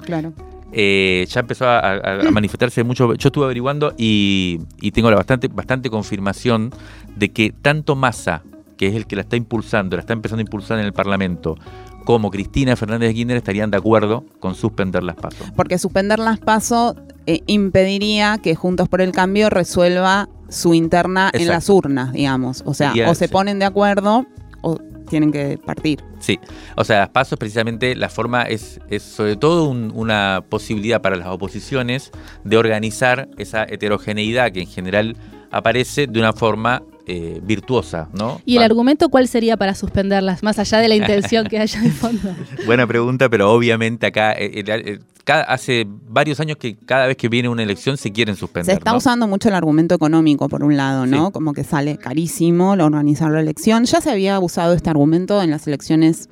[0.03, 0.33] Claro.
[0.73, 3.15] Eh, ya empezó a, manifestarse mucho.
[3.15, 4.59] Yo estuve averiguando y,
[4.93, 6.71] tengo la bastante, bastante confirmación
[7.16, 8.42] de que tanto Massa,
[8.76, 11.57] que es el que la está impulsando, la está empezando a impulsar en el Parlamento,
[12.05, 15.50] como Cristina Fernández de Kirchner estarían de acuerdo con suspender las pasos.
[15.57, 16.94] Porque suspender las pasos
[17.26, 22.62] eh, impediría que Juntos por el Cambio resuelva su interna en las urnas, digamos.
[22.64, 24.24] O sea, o se ponen de acuerdo
[24.61, 24.76] o
[25.09, 26.05] tienen que partir.
[26.20, 26.38] Sí,
[26.76, 31.16] o sea, las pasos precisamente la forma es, es sobre todo un- una posibilidad para
[31.16, 32.12] las oposiciones
[32.44, 35.16] de organizar esa heterogeneidad que en general
[35.50, 38.40] aparece de una forma eh, virtuosa, ¿no?
[38.45, 41.81] ¿Y el Va- argumento cuál sería para suspenderlas, más allá de la intención que haya
[41.81, 42.35] de fondo?
[42.66, 47.16] Buena pregunta, pero obviamente acá eh, eh, eh, cada- hace varios años que cada vez
[47.16, 48.66] que viene una elección se quieren suspender.
[48.75, 48.99] Se está ¿no?
[48.99, 51.27] usando mucho el argumento económico, por un lado, ¿no?
[51.27, 51.33] Sí.
[51.33, 53.85] Como que sale carísimo lo- organizar la elección.
[53.85, 56.29] Ya se había usado este argumento en las elecciones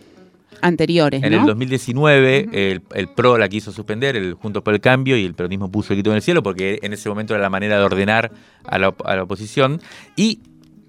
[0.62, 1.40] anteriores, En ¿no?
[1.40, 5.34] el 2019 el, el PRO la quiso suspender, el Juntos por el Cambio, y el
[5.34, 7.84] peronismo puso el grito en el cielo porque en ese momento era la manera de
[7.84, 8.30] ordenar
[8.64, 9.80] a la, op- a la oposición.
[10.16, 10.40] Y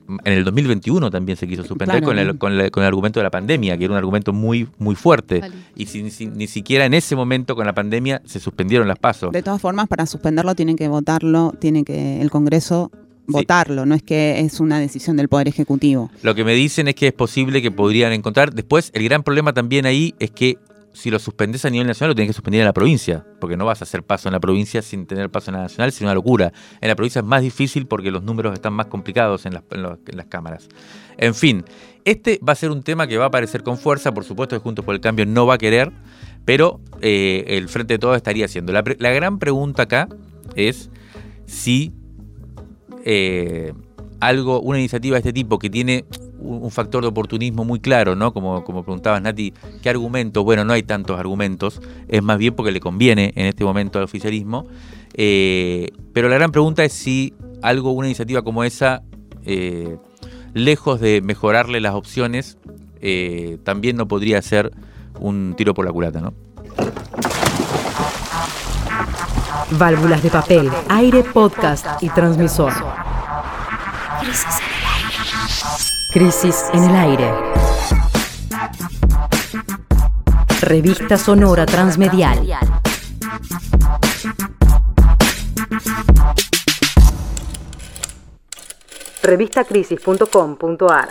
[0.08, 2.06] en el 2021 también se quiso suspender Claro.
[2.06, 4.68] con, el, con, la- con el argumento de la pandemia, que era un argumento muy,
[4.78, 5.40] muy fuerte.
[5.40, 5.56] Vale.
[5.76, 9.32] Y sin- sin- ni siquiera en ese momento con la pandemia se suspendieron las pasos.
[9.32, 12.92] De todas formas, para suspenderlo tienen que votarlo, tiene que el Congreso
[13.28, 16.12] votarlo, no es que es una decisión del Poder Ejecutivo.
[16.22, 18.54] Lo que me dicen es que es posible que podrían encontrar.
[18.54, 20.60] Después, el gran problema también ahí es que
[20.96, 23.66] si lo suspendes a nivel nacional, lo tienes que suspender en la provincia, porque no
[23.66, 26.14] vas a hacer paso en la provincia sin tener paso en la nacional, es una
[26.14, 26.54] locura.
[26.80, 30.70] En la provincia es más difícil porque los números están más complicados en las, cámaras.
[31.18, 31.66] En fin,
[32.06, 34.62] este va a ser un tema que va a aparecer con fuerza, por supuesto que
[34.62, 35.92] Juntos por el Cambio no va a querer,
[36.46, 38.72] pero eh, el Frente de Todos estaría haciendo.
[38.72, 40.08] La gran pregunta acá
[40.56, 40.90] es
[41.46, 41.94] si
[43.04, 43.74] eh,
[44.20, 46.06] algo, una iniciativa de este tipo que tiene
[46.40, 48.34] un, factor de oportunismo muy claro, ¿no?
[48.34, 50.44] Como, como preguntabas, Nati, ¿qué argumentos?
[50.44, 54.06] Bueno, no hay tantos argumentos, es más bien porque le conviene en este momento al
[54.06, 54.68] oficialismo.
[55.14, 59.04] Eh, pero la gran pregunta es si algo, una iniciativa como esa,
[59.46, 59.98] eh,
[60.54, 62.58] lejos de mejorarle las opciones,
[63.02, 64.72] eh, también no podría ser
[65.20, 66.34] un tiro por la culata, ¿no?
[69.72, 72.74] Válvulas de papel, aire, podcast y transmisor.
[76.16, 77.30] Crisis en el aire.
[80.62, 82.40] Revista sonora transmedial.
[89.24, 91.10] Revistacrisis.com.ar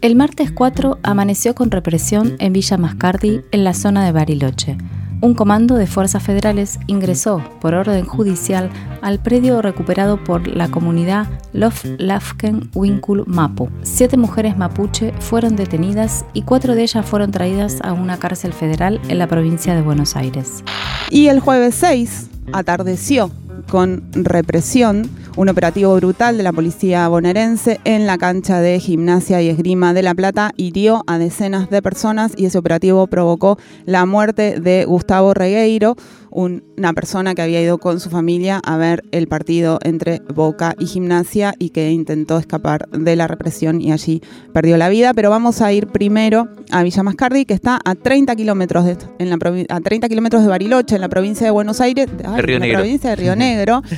[0.00, 4.76] El martes 4 amaneció con represión en Villa Mascardi, en la zona de Bariloche.
[5.24, 8.68] Un comando de fuerzas federales ingresó, por orden judicial,
[9.00, 13.70] al predio recuperado por la comunidad Lof Lafken Winkul Mapu.
[13.84, 19.00] Siete mujeres mapuche fueron detenidas y cuatro de ellas fueron traídas a una cárcel federal
[19.08, 20.62] en la provincia de Buenos Aires.
[21.08, 23.30] Y el jueves 6 atardeció
[23.70, 29.48] con represión un operativo brutal de la policía bonaerense en la cancha de gimnasia y
[29.48, 34.60] esgrima de La Plata hirió a decenas de personas y ese operativo provocó la muerte
[34.60, 35.96] de Gustavo Regueiro,
[36.30, 40.76] un- una persona que había ido con su familia a ver el partido entre Boca
[40.78, 45.14] y Gimnasia y que intentó escapar de la represión y allí perdió la vida.
[45.14, 49.30] Pero vamos a ir primero a Villa Mascardi, que está a 30 kilómetros de, en
[49.30, 52.60] la a 30 kilómetros de Bariloche, en la provincia de Buenos Aires, ay, Río en
[52.60, 52.80] la Negro.
[52.82, 53.82] provincia de Río Negro.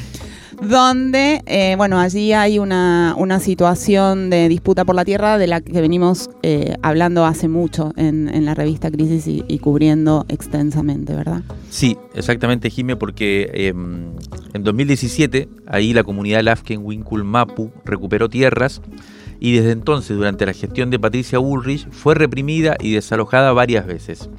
[0.61, 5.61] donde, eh, bueno, allí hay una, una situación de disputa por la tierra de la
[5.61, 11.43] que venimos eh, hablando hace mucho en, en la revista Crisis y, cubriendo extensamente, ¿verdad?
[11.71, 18.81] Sí, exactamente, Jime, porque eh, en 2017 ahí la comunidad Lafken Winkul Mapu recuperó tierras
[19.39, 24.31] y desde entonces, durante la gestión de Patricia Bullrich, fue reprimida y desalojada varias veces.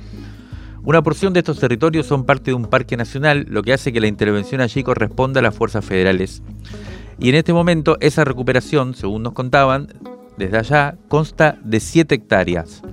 [0.87, 3.99] Una porción de estos territorios son parte de un parque nacional, lo que hace que
[3.99, 6.41] la intervención allí corresponda a las fuerzas federales.
[7.19, 9.89] Y en este momento esa recuperación, según nos contaban,
[10.37, 12.83] desde allá consta de 7 hectáreas.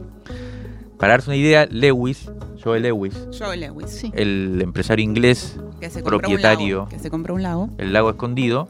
[0.98, 4.10] Para darse una idea, Lewis, Joe Lewis, Joe Lewis, Sí.
[4.16, 6.78] el empresario inglés, que se propietario.
[6.78, 7.70] Lago, que se compró un lago.
[7.78, 8.68] el lago escondido,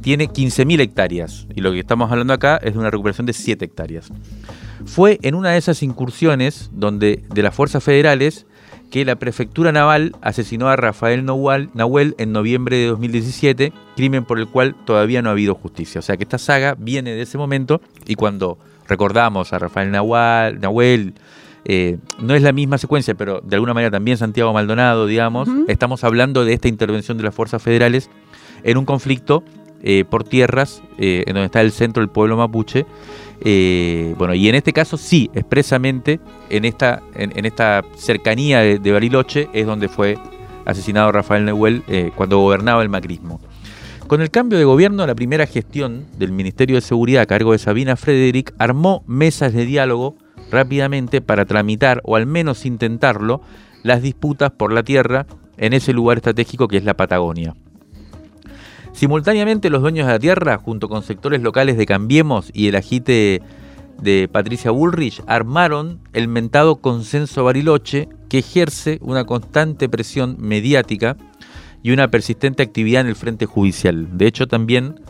[0.00, 1.46] tiene 15.000 hectáreas.
[1.54, 4.10] Y lo que estamos hablando acá es de una recuperación de 7 hectáreas.
[4.86, 8.46] Fue en una de esas incursiones donde, de las fuerzas federales
[8.92, 14.46] que la prefectura naval asesinó a Rafael Nahuel en noviembre de 2017, crimen por el
[14.46, 15.98] cual todavía no ha habido justicia.
[16.00, 20.60] O sea que esta saga viene de ese momento y cuando recordamos a Rafael Nahual,
[20.60, 21.14] Nahuel,
[21.64, 26.04] eh, no es la misma secuencia, pero de alguna manera también Santiago Maldonado, digamos, estamos
[26.04, 28.10] hablando de esta intervención de las fuerzas federales
[28.62, 29.42] en un conflicto
[29.82, 32.84] eh, por tierras, eh, en donde está el centro del pueblo mapuche.
[33.44, 38.92] Eh, bueno, y en este caso sí, expresamente, en esta, en, esta cercanía de, de
[38.92, 40.16] Bariloche es donde fue
[40.64, 43.40] asesinado Rafael Neuel eh, cuando gobernaba el macrismo.
[44.06, 47.58] Con el cambio de gobierno, la primera gestión del Ministerio de Seguridad a cargo de
[47.58, 50.16] Sabina Frederick armó mesas de diálogo
[50.50, 53.40] rápidamente para tramitar, o al menos intentarlo,
[53.82, 55.26] las disputas por la tierra
[55.56, 57.54] en ese lugar estratégico que es la Patagonia.
[59.02, 63.42] Simultáneamente, los dueños de la tierra, junto con sectores locales de Cambiemos y el agite
[64.00, 71.16] de Patricia Bullrich, armaron el mentado consenso Bariloche, que ejerce una constante presión mediática
[71.82, 74.06] y una persistente actividad en el frente judicial.
[74.16, 75.00] De hecho, también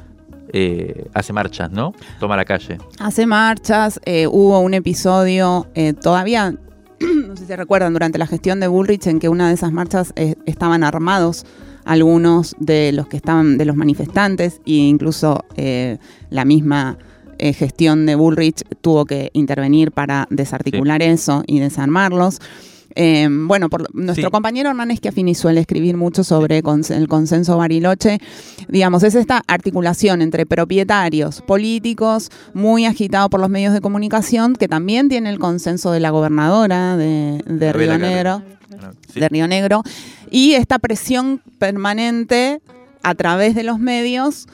[0.55, 1.93] eh, hace marchas, ¿no?
[2.19, 2.79] Toma la calle.
[2.99, 6.55] Hace marchas, eh, hubo un episodio, eh, todavía,
[6.99, 10.15] no sé si recuerdan, durante la gestión de Bullrich, en que una de esas marchas
[10.47, 11.45] estaban armados
[11.85, 15.99] algunos de los que estaban, de los manifestantes, e incluso eh,
[16.31, 16.99] la misma
[17.39, 22.39] eh, gestión de Bullrich tuvo que intervenir para desarticular eso y desarmarlos.
[22.95, 24.31] Eh, bueno, por, nuestro Sí.
[24.31, 28.19] compañero Hernán Schiaffini suele escribir mucho sobre cons- el consenso Bariloche.
[28.69, 34.69] Digamos, es esta articulación entre propietarios políticos, muy agitado por los medios de comunicación, que
[34.69, 37.97] también tiene el consenso de la gobernadora de, de Río.
[37.97, 38.43] Negro,
[39.13, 39.21] Sí.
[39.21, 39.83] de Río Negro,
[40.31, 42.61] y esta presión permanente
[43.03, 44.47] a través de los medios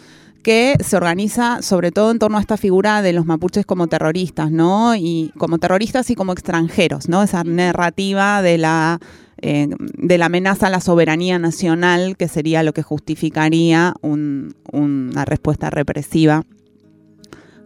[0.42, 4.50] que se organiza sobre todo en torno a esta figura de los mapuches como terroristas,
[4.50, 4.94] ¿no?
[4.94, 7.22] Y como terroristas y como extranjeros, ¿no?
[7.22, 8.98] Esa narrativa de la
[9.40, 15.24] eh, de la amenaza a la soberanía nacional, que sería lo que justificaría un- una
[15.24, 16.44] respuesta represiva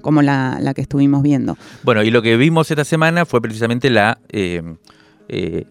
[0.03, 1.57] como la, la que estuvimos viendo.
[1.85, 4.61] Bueno, y lo que vimos esta semana fue precisamente la eh,
[5.29, 5.65] eh,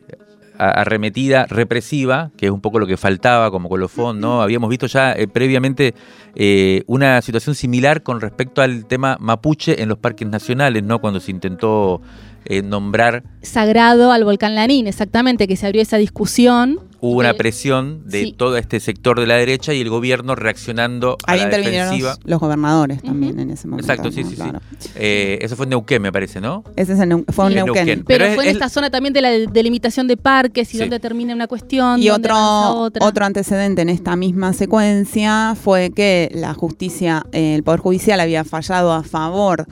[0.69, 4.41] arremetida represiva, que es un poco lo que faltaba como colofón, ¿no?
[4.41, 5.95] Habíamos visto ya eh, previamente
[6.35, 10.99] eh, una situación similar con respecto al tema mapuche en los parques nacionales, ¿no?
[10.99, 12.01] Cuando se intentó
[12.45, 16.79] eh, nombrar, Sagrado al volcán Lanín, exactamente, que se abrió esa discusión.
[17.03, 18.35] hubo una Eh, presión de sí.
[18.37, 22.11] todo este sector de la derecha y el gobierno reaccionando a la intervinieron defensiva.
[22.21, 23.91] los, los gobernadores también en ese momento.
[23.91, 24.29] Exacto, sí, ¿no?
[24.29, 24.35] sí,
[24.77, 24.89] sí.
[24.95, 26.63] Eh, eso fue en Neuquén, me parece, ¿no?
[26.75, 27.85] Ese es en fue Sí, en Neuquén.
[27.87, 28.03] Neuquén.
[28.05, 30.71] Pero, Pero es- fue en es- esta zona también de la delimitación de parques y
[30.73, 30.77] Sí.
[30.77, 31.99] donde termina una cuestión.
[32.03, 33.03] Y otro, otra.
[33.07, 38.93] otro antecedente en esta misma secuencia fue que la justicia, el Poder Judicial había fallado
[38.93, 39.65] a favor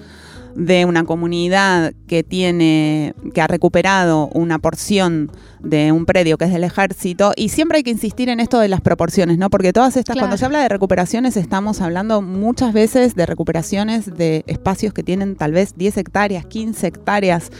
[0.60, 6.52] de una comunidad que tiene, que ha recuperado una porción de un predio que es
[6.52, 9.50] del ejército, y siempre hay que insistir en esto de las proporciones, ¿no?
[9.50, 10.26] Porque todas estas, Claro.
[10.26, 15.38] cuando se habla de recuperaciones, estamos hablando muchas veces de recuperaciones de espacios que tienen
[15.38, 17.52] tal vez 10 hectáreas, 15 hectáreas,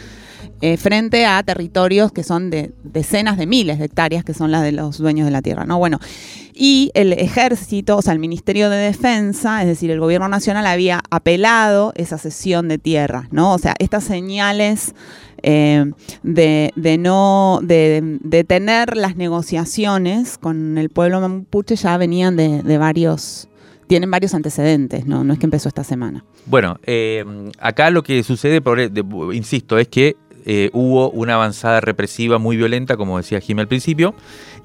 [0.62, 4.64] eh, frente a territorios que son de decenas de miles de hectáreas, que son las
[4.64, 5.78] de los dueños de la tierra, ¿no?
[5.78, 6.00] Bueno,
[6.54, 11.02] y el ejército, o sea, el Ministerio de Defensa, es decir, el gobierno nacional había
[11.10, 13.54] apelado esa cesión de tierra, ¿no?
[13.54, 14.94] O sea, estas señales
[15.44, 15.94] eh,
[16.24, 18.20] de, de no, de,
[18.96, 23.48] las negociaciones con el pueblo mapuche ya venían de, varios,
[23.88, 25.24] tienen varios antecedentes, ¿no?
[25.24, 26.26] No es que empezó esta semana.
[26.46, 27.24] Bueno, eh,
[27.60, 28.62] acá lo que sucede,
[29.34, 34.14] insisto, es que eh, hubo una avanzada represiva muy violenta, como decía Jimmy al principio,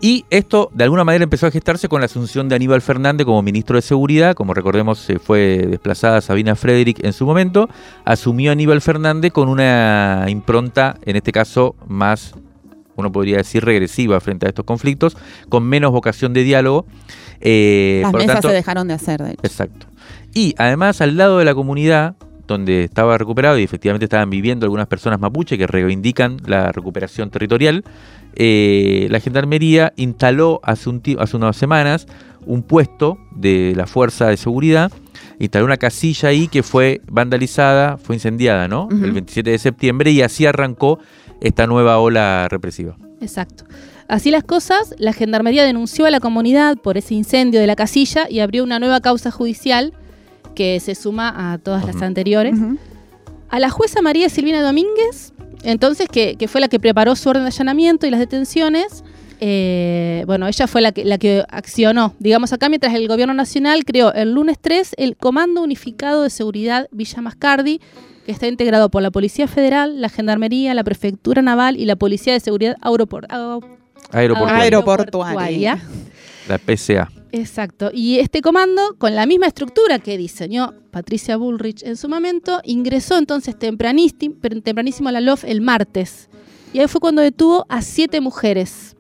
[0.01, 3.43] y esto de alguna manera empezó a gestarse con la asunción de Aníbal Fernández como
[3.43, 7.69] ministro de Seguridad, como recordemos se fue desplazada Sabina Frederick en su momento,
[8.05, 12.35] asumió Aníbal Fernández con una impronta, en este caso, más
[12.97, 15.17] uno podría decir regresiva frente a estos conflictos,
[15.49, 16.87] con menos vocación de diálogo.
[17.41, 19.41] eh, Las por mesas tanto- se dejaron de hacer, de hecho.
[19.43, 19.87] Exacto.
[20.33, 22.15] Y además al lado de la comunidad
[22.47, 27.85] donde estaba recuperado y efectivamente estaban viviendo algunas personas mapuche que reivindican la recuperación territorial,
[28.37, 32.07] eh, la gendarmería instaló hace, un ti- hace unas semanas
[32.47, 34.93] un puesto de la fuerza de seguridad,
[35.39, 38.89] instaló una casilla ahí que fue vandalizada, fue incendiada, ¿no?
[38.91, 40.99] El 27 de septiembre y así arrancó
[41.41, 42.97] esta nueva ola represiva.
[43.21, 43.65] Exacto.
[44.09, 48.27] Así las cosas, la Gendarmería denunció a la comunidad por ese incendio de la casilla
[48.29, 49.95] y abrió una nueva causa judicial
[50.55, 52.55] que se suma a todas las anteriores.
[53.51, 57.43] A la jueza María Silvina Domínguez, entonces, que, que fue la que preparó su orden
[57.45, 59.03] de allanamiento y las detenciones,
[59.41, 62.15] eh, bueno, ella fue la que, la que accionó.
[62.19, 66.89] Digamos, acá mientras el gobierno nacional creó el lunes 3 el Comando Unificado de Seguridad
[66.93, 67.81] Villa Mascardi,
[68.27, 72.33] que está integrado por la Policía Federal, la Gendarmería, la Prefectura Naval y la Policía
[72.33, 73.27] de Seguridad Aeroport-
[74.11, 75.79] Aeroportuario, Aeroportuaria.
[76.49, 77.11] la PCA.
[77.37, 77.91] Exacto.
[77.93, 83.19] Y este comando, con la misma estructura que diseñó Patricia Bullrich en su momento, ingresó
[83.19, 86.29] entonces tempranísimo, tempranísimo a la LOF el martes.
[86.73, 88.97] Y ahí fue cuando detuvo a siete mujeres.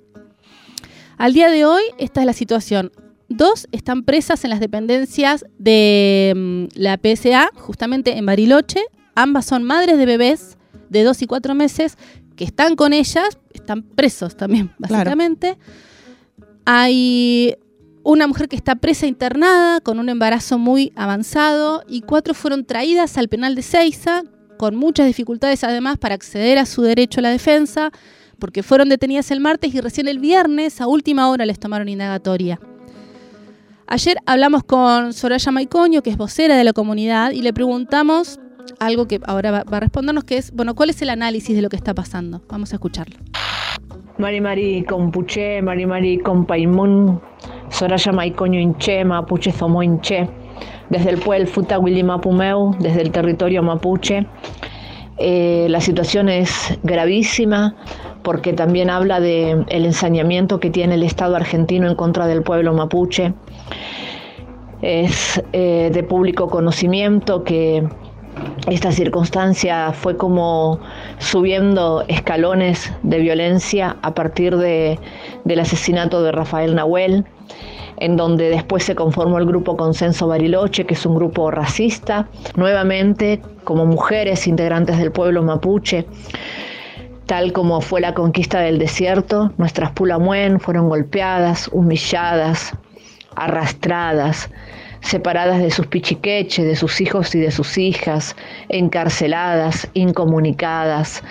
[1.16, 2.90] Al día de hoy, esta es la situación.
[3.29, 8.81] Dos están presas en las dependencias de mm, la PSA, justamente en Bariloche.
[9.15, 10.58] Ambas son madres de bebés
[10.88, 11.96] de dos y cuatro meses
[12.35, 14.94] que están con ellas, están presos también, Claro.
[14.94, 15.56] básicamente.
[16.65, 17.56] Hay
[18.05, 23.17] una mujer que está presa internada con un embarazo muy avanzado y cuatro fueron traídas
[23.19, 24.23] al penal de Ceiza
[24.59, 27.90] con muchas dificultades además para acceder a su derecho a la defensa
[28.38, 32.61] porque fueron detenidas el martes y recién el viernes a última hora les tomaron indagatoria.
[33.87, 38.40] Ayer hablamos con Soraya Maicoño, que es vocera de la comunidad, y le preguntamos
[38.81, 41.69] algo que ahora va a respondernos, que es, bueno, ¿cuál es el análisis de lo
[41.69, 42.42] que está pasando?
[42.48, 43.17] Vamos a escucharlo.
[44.17, 47.21] Mari Mari Compuche, Mari Mari Compaimun,
[47.69, 50.29] Soraya Maicoño Inche, Mapuche Zomo Inche,
[50.88, 54.27] desde el pueblo Futa Mapumeu, desde el territorio mapuche.
[55.19, 57.75] Eh, la situación es gravísima
[58.23, 62.73] porque también habla del el ensañamiento que tiene el Estado argentino en contra del pueblo
[62.73, 63.35] mapuche.
[64.81, 67.88] Es eh, de público conocimiento que
[68.68, 70.80] esta circunstancia fue como
[71.18, 74.98] subiendo escalones de violencia a partir de,
[75.44, 77.24] del asesinato de Rafael Nahuel,
[77.98, 83.40] en donde después se conformó el grupo Consenso Bariloche, que es un grupo racista, nuevamente
[83.64, 86.06] como mujeres integrantes del pueblo mapuche.
[87.26, 92.76] Tal como fue la conquista del desierto, nuestras pulamuen fueron golpeadas, humilladas,
[93.37, 94.50] arrastradas,
[95.05, 98.35] separadas de sus pichiqueches, de sus hijos y de sus hijas,
[98.69, 101.23] encarceladas, incomunicadas,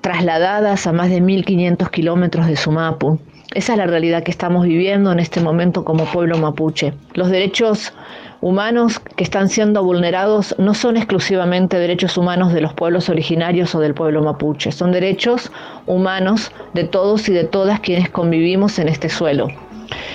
[0.00, 3.18] trasladadas a más de 1.500 kilómetros de Sumapu.
[3.54, 6.92] Esa es la realidad que estamos viviendo en este momento como pueblo mapuche.
[7.14, 7.92] Los derechos
[8.40, 13.80] humanos que están siendo vulnerados no son exclusivamente derechos humanos de los pueblos originarios o
[13.80, 15.50] del pueblo mapuche, son derechos
[15.86, 19.48] humanos de todos y de todas quienes convivimos en este suelo.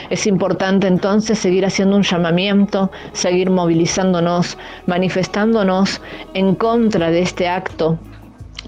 [0.10, 6.02] Es importante entonces seguir haciendo un llamamiento, seguir movilizándonos, manifestándonos
[6.34, 8.00] en contra de este acto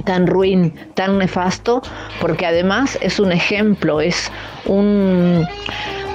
[0.06, 1.82] tan ruin, tan nefasto,
[2.20, 4.32] porque además es un ejemplo, es
[4.66, 5.46] un,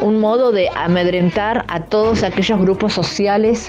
[0.01, 3.69] un modo de amedrentar a todos aquellos grupos sociales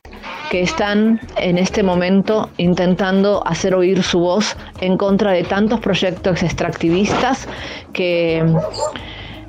[0.49, 6.41] que están en este momento intentando hacer oír su voz en contra de tantos proyectos
[6.41, 7.47] extractivistas
[7.93, 8.43] que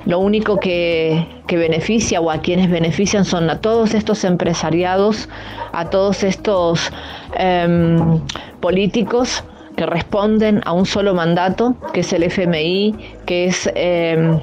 [0.05, 5.27] lo único que, beneficia o a quienes benefician son a todos estos empresariados,
[5.73, 6.89] a todos estos
[7.35, 8.21] em,
[8.61, 9.43] políticos
[9.75, 12.95] que responden a un solo mandato, que es el FMI,
[13.25, 14.39] que es em,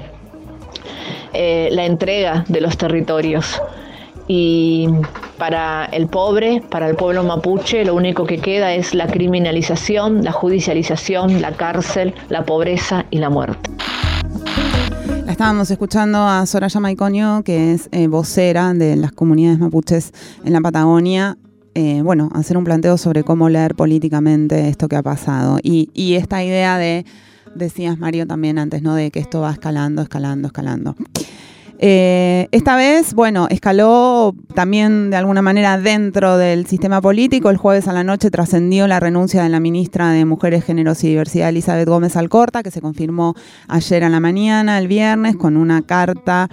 [1.33, 3.59] eh, la entrega de los territorios.
[4.27, 4.87] Y
[5.39, 10.31] para el pobre, para el pueblo mapuche, lo único que queda es la criminalización, la
[10.31, 13.71] judicialización, la cárcel, la pobreza y la muerte.
[15.29, 20.11] Estábamos escuchando a Soraya Maicoño, que es eh, vocera de las comunidades mapuches
[20.43, 21.37] en la Patagonia.
[21.75, 25.59] Eh, bueno, hacer un planteo sobre cómo leer políticamente esto que ha pasado.
[25.61, 27.05] Y, y esta idea de,
[27.53, 28.95] decías Mario también antes, ¿no?
[28.95, 30.95] De que esto va escalando, escalando, escalando.
[31.81, 37.49] Eh, esta vez, bueno, escaló también de alguna manera dentro del sistema político.
[37.49, 41.07] El jueves a la noche trascendió la renuncia de la ministra de Mujeres, Géneros y
[41.07, 43.33] Diversidad, Elizabeth Gómez Alcorta, que se confirmó
[43.69, 46.49] ayer a la mañana, el viernes, con una carta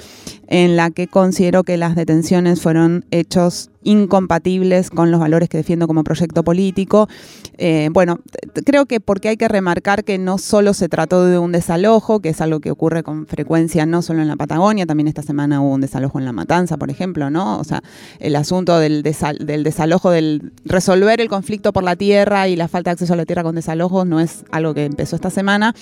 [0.48, 5.86] en la que consideró que las detenciones fueron hechos incompatibles con los valores que defiendo
[5.86, 7.08] como proyecto político.
[7.56, 8.18] Eh, bueno,
[8.64, 12.30] creo que porque hay que remarcar que no solo se trató de un desalojo, que
[12.30, 15.72] es algo que ocurre con frecuencia no solo en la Patagonia, también esta semana hubo
[15.72, 17.58] un desalojo en La Matanza, por ejemplo, ¿no?
[17.58, 17.82] O sea,
[18.18, 22.90] el asunto del, del desalojo, del resolver el conflicto por la tierra y la falta
[22.90, 25.74] de acceso a la tierra con desalojos no es algo que empezó esta semana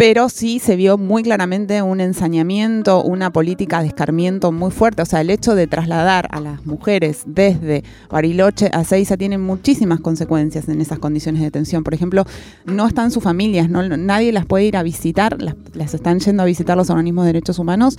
[0.00, 5.02] pero sí se vio muy claramente un ensañamiento, una política de escarmiento muy fuerte.
[5.02, 10.00] O sea, el hecho de trasladar a las mujeres desde Bariloche a Seiza tiene muchísimas
[10.00, 11.84] consecuencias en esas condiciones de detención.
[11.84, 12.24] Por ejemplo,
[12.64, 16.46] no están sus familias, no, nadie las puede ir a visitar, las, están yendo a
[16.46, 17.98] visitar los organismos de derechos humanos,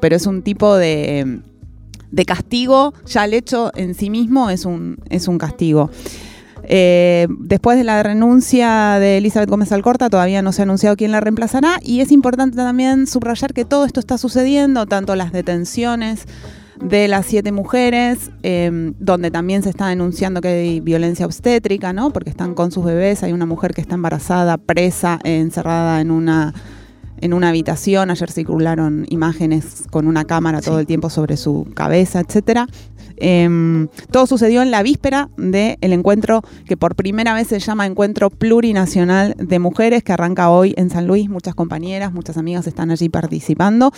[0.00, 1.42] pero es un tipo de,
[2.26, 4.96] castigo, ya el hecho en sí mismo es un
[5.38, 5.90] castigo.
[6.64, 11.12] Eh, después de la renuncia de Elizabeth Gómez Alcorta, todavía no se ha anunciado quién
[11.12, 16.26] la reemplazará y es importante también subrayar que todo esto está sucediendo, tanto las detenciones
[16.80, 22.10] de las siete mujeres, em, donde también se está denunciando que hay violencia obstétrica, ¿no?
[22.10, 26.54] Porque están con sus bebés, hay una mujer que está embarazada, presa, encerrada en una
[27.22, 32.20] en una habitación, ayer circularon imágenes con una cámara todo el tiempo sobre su cabeza,
[32.20, 32.66] etcétera.
[33.16, 38.30] Em, todo sucedió en la víspera del encuentro que por primera vez se llama Encuentro
[38.30, 41.30] Plurinacional de Mujeres, que arranca hoy en San Luis.
[41.30, 43.92] Muchas compañeras, muchas amigas están allí participando.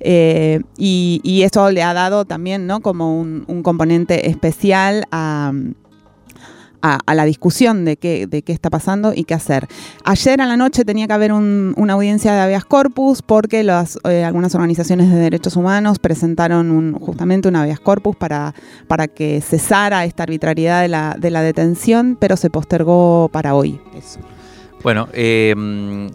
[0.00, 2.80] Eh, y, eso le ha dado también ¿no?
[2.80, 5.52] como un componente especial a
[6.84, 9.66] a, la discusión de qué, de qué está pasando y qué hacer.
[10.04, 14.22] Ayer a la noche tenía que haber una audiencia de habeas corpus porque las, eh,
[14.22, 18.54] algunas organizaciones de derechos humanos presentaron justamente un habeas corpus para,
[18.86, 23.80] para que cesara esta arbitrariedad de la, de la detención, pero se postergó para hoy.
[24.82, 26.10] Bueno, El,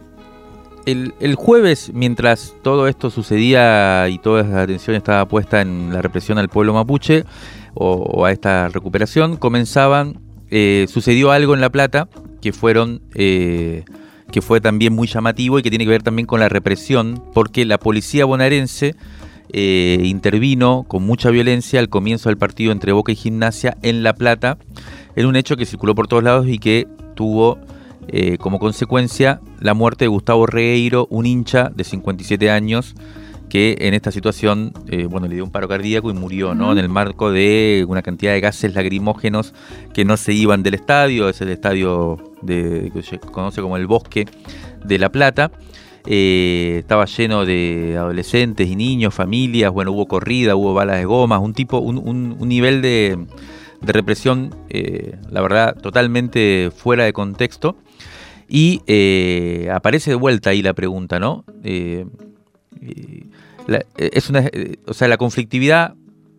[0.86, 6.38] el, jueves, mientras todo esto sucedía y toda la atención estaba puesta en la represión
[6.38, 7.26] al pueblo mapuche
[7.74, 12.08] o, o a esta recuperación, comenzaban, eh, sucedió algo en La Plata
[12.42, 13.84] que fueron eh,
[14.32, 17.66] que fue también muy llamativo y que tiene que ver también con la represión, porque
[17.66, 18.96] la policía bonaerense
[19.52, 24.14] eh, intervino con mucha violencia al comienzo del partido entre Boca y Gimnasia en La
[24.14, 24.58] Plata,
[25.16, 27.58] en un hecho que circuló por todos lados y que tuvo
[28.08, 32.96] eh, como consecuencia la muerte de Gustavo Regueiro, un hincha de 57 años,
[33.50, 36.72] que en esta situación, eh, bueno, le dio un paro cardíaco y murió, ¿no?
[36.72, 39.54] En el marco de una cantidad de gases lacrimógenos
[39.94, 43.88] que no se iban del estadio, es el estadio de, que se conoce como el
[43.88, 44.28] Bosque
[44.86, 45.52] de La Plata.
[46.06, 51.42] Eh, estaba lleno de adolescentes y niños, familias, bueno, hubo corrida, hubo balas de gomas,
[51.42, 53.18] un tipo, un, nivel de,
[53.82, 57.76] represión, eh, la verdad, totalmente fuera de contexto.
[58.48, 58.82] Y
[59.70, 61.46] aparece de vuelta ahí la pregunta, ¿no?
[63.98, 64.50] Es una,
[64.88, 65.96] o sea, la conflictividad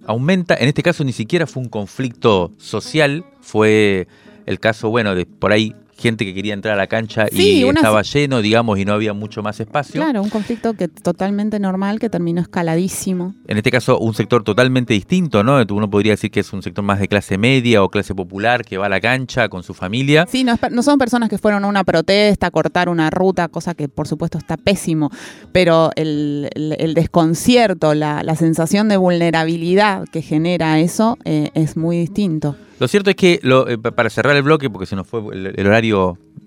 [0.07, 0.55] aumenta.
[0.55, 4.09] En este caso ni siquiera fue un conflicto social, fue
[4.47, 8.03] el caso, bueno, de por ahí gente que quería entrar a la cancha y estaba
[8.03, 10.01] lleno, digamos, y no había mucho más espacio.
[10.01, 13.35] Claro, un conflicto que totalmente normal que terminó escaladísimo.
[13.47, 15.63] En este caso, un sector totalmente distinto, ¿no?
[15.71, 18.79] Uno podría decir que es un sector más de clase media o clase popular que
[18.79, 20.27] va a la cancha con su familia.
[20.31, 23.75] Sí, no, no son personas que fueron a una protesta, a cortar una ruta, cosa
[23.75, 25.11] que por supuesto está pésimo,
[25.53, 26.49] pero el,
[26.95, 32.57] desconcierto, la, sensación de vulnerabilidad que genera eso eh, es muy distinto.
[32.81, 35.90] Lo cierto es que, eh, para cerrar el bloque, porque se nos fue el, horario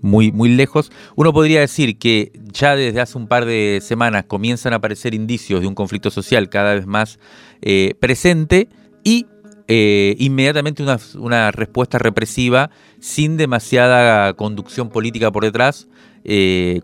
[0.02, 4.74] muy, muy lejos, uno podría decir que ya desde hace un par de semanas comienzan
[4.74, 7.20] a aparecer indicios de un conflicto social cada vez más
[7.62, 8.68] eh, presente
[9.04, 9.28] y
[9.70, 12.70] eh, inmediatamente una, una, respuesta represiva
[13.00, 15.88] sin demasiada conducción política por detrás,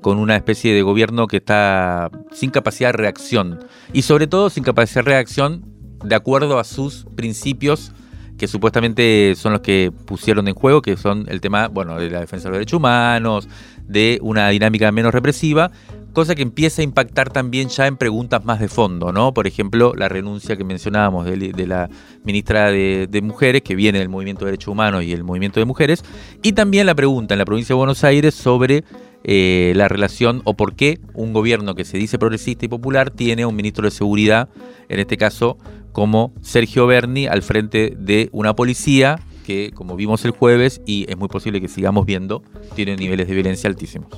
[0.01, 3.59] con una especie de gobierno que está sin capacidad de reacción.
[3.93, 5.63] Y sobre todo sin capacidad de reacción
[6.03, 7.93] de acuerdo a sus principios
[8.39, 12.21] que supuestamente son los que pusieron en juego, que son el tema, bueno, de la
[12.21, 13.47] defensa de los derechos humanos,
[13.85, 15.71] de una dinámica menos represiva,
[16.13, 19.33] cosa que empieza a impactar también ya en preguntas más de fondo, ¿no?
[19.33, 21.89] Por ejemplo, la renuncia que mencionábamos de, la
[22.23, 26.03] ministra de, Mujeres, que viene del movimiento de derechos humanos y el movimiento de mujeres,
[26.41, 28.83] y también la pregunta en la provincia de Buenos Aires sobre
[29.23, 33.45] eh, la relación o por qué un gobierno que se dice progresista y popular tiene
[33.45, 34.49] un ministro de seguridad,
[34.87, 35.57] en este caso
[35.91, 41.17] como Sergio Berni al frente de una policía que, como vimos el jueves, y es
[41.17, 42.43] muy posible que sigamos viendo,
[42.75, 44.09] tiene niveles de violencia altísimos.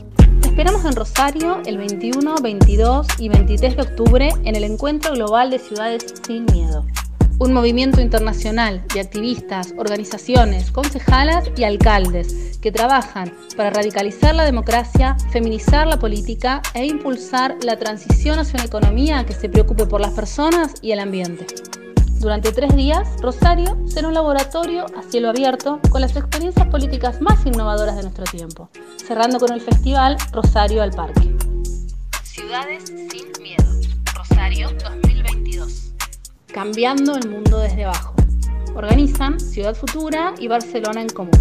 [0.61, 5.57] Esperamos en Rosario el 21, 22 y 23 de octubre en el Encuentro Global de
[5.57, 6.85] Ciudades Sin Miedo
[7.39, 15.17] un movimiento internacional de activistas, organizaciones, concejalas y alcaldes que trabajan para radicalizar la democracia,
[15.31, 20.11] feminizar la política e impulsar la transición hacia una economía que se preocupe por las
[20.11, 21.47] personas y el ambiente.
[22.21, 27.43] Durante tres días, Rosario será un laboratorio a cielo abierto con las experiencias políticas más
[27.47, 28.69] innovadoras de nuestro tiempo,
[29.03, 31.35] cerrando con el festival Rosario al Parque.
[32.21, 33.65] Ciudades sin miedo.
[34.15, 35.93] Rosario 2022.
[36.53, 38.13] Cambiando el mundo desde abajo.
[38.75, 41.31] Organizan Ciudad Futura y Barcelona en Común.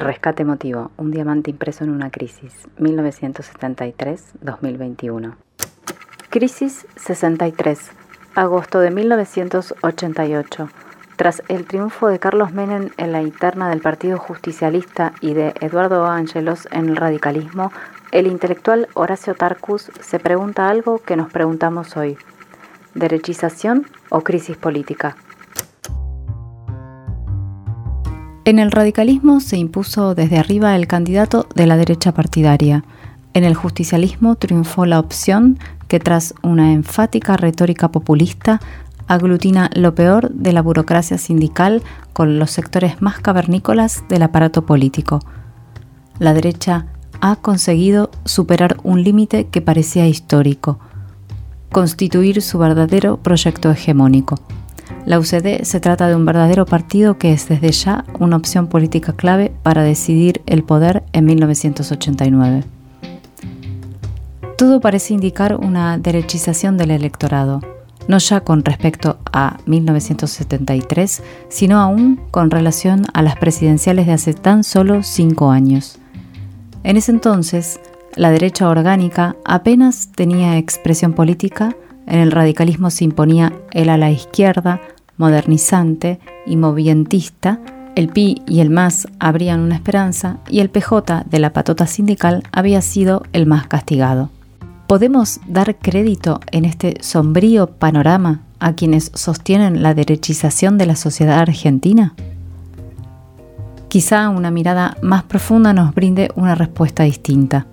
[0.00, 5.36] Rescate emotivo, un diamante impreso en una crisis, 1973-2021.
[6.30, 7.90] Crisis 63,
[8.36, 10.68] agosto de 1988.
[11.16, 16.06] Tras el triunfo de Carlos Menem en la interna del Partido Justicialista y de Eduardo
[16.06, 17.72] Ángelos en el radicalismo,
[18.12, 22.16] el intelectual Horacio Tarcus se pregunta algo que nos preguntamos hoy.
[22.94, 25.16] ¿Derechización o crisis política?
[28.44, 32.84] En el radicalismo se impuso desde arriba el candidato de la derecha partidaria.
[33.32, 35.58] En el justicialismo triunfó la opción
[35.88, 38.60] que tras una enfática retórica populista
[39.06, 45.20] aglutina lo peor de la burocracia sindical con los sectores más cavernícolas del aparato político.
[46.18, 46.86] La derecha
[47.20, 50.78] ha conseguido superar un límite que parecía histórico,
[51.72, 54.36] constituir su verdadero proyecto hegemónico.
[55.06, 59.12] La UCD se trata de un verdadero partido que es desde ya una opción política
[59.12, 62.79] clave para decidir el poder en 1989.
[64.60, 67.62] Todo parece indicar una derechización del electorado,
[68.08, 74.34] no ya con respecto a 1973, sino aún con relación a las presidenciales de hace
[74.34, 75.96] tan solo cinco años.
[76.84, 77.80] En ese entonces,
[78.16, 81.74] la derecha orgánica apenas tenía expresión política,
[82.06, 84.82] en el radicalismo se imponía el ala izquierda,
[85.16, 87.60] modernizante y movientista,
[87.96, 92.42] El PI y el MAS abrían una esperanza y el PJ de la patota sindical
[92.52, 94.28] había sido el más castigado.
[94.90, 101.38] ¿Podemos dar crédito en este sombrío panorama a quienes sostienen la derechización de la sociedad
[101.38, 102.12] argentina?
[103.86, 107.68] Quizá una mirada más profunda nos brinde una respuesta distinta.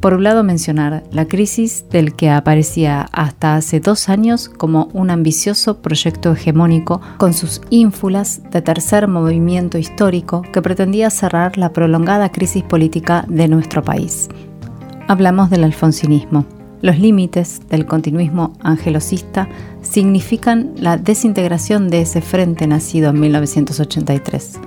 [0.00, 5.10] Por un lado mencionar la crisis del que aparecía hasta hace dos años como un
[5.10, 12.32] ambicioso proyecto hegemónico con sus ínfulas de tercer movimiento histórico que pretendía cerrar la prolongada
[12.32, 14.30] crisis política de nuestro país.
[15.08, 16.44] Hablamos del alfonsinismo.
[16.82, 19.48] Los límites del continuismo angelosista
[19.80, 24.60] significan la desintegración de ese frente nacido en 1983.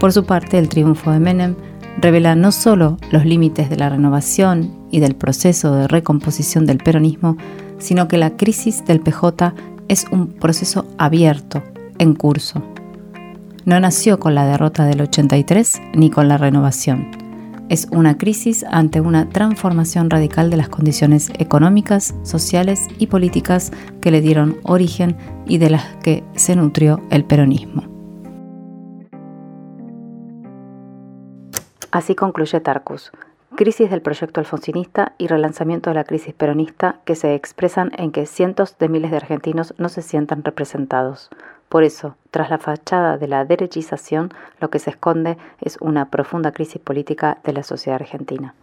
[0.00, 1.54] Por su parte, el triunfo de Menem
[2.00, 7.36] revela no solo los límites de la renovación y del proceso de recomposición del peronismo,
[7.78, 9.54] sino que la crisis del PJ
[9.86, 11.62] es un proceso abierto,
[11.98, 12.64] en curso.
[13.64, 17.17] No nació con la derrota del 83 ni con la renovación.
[17.68, 24.10] Es una crisis ante una transformación radical de las condiciones económicas, sociales y políticas que
[24.10, 27.84] le dieron origen y de las que se nutrió el peronismo.
[31.90, 33.12] Así concluye Tarcus.
[33.56, 38.24] Crisis del proyecto alfonsinista y relanzamiento de la crisis peronista que se expresan en que
[38.24, 41.28] cientos de miles de argentinos no se sientan representados.
[41.68, 46.52] Por eso, tras la fachada de la derechización, lo que se esconde es una profunda
[46.52, 48.54] crisis política de la sociedad argentina.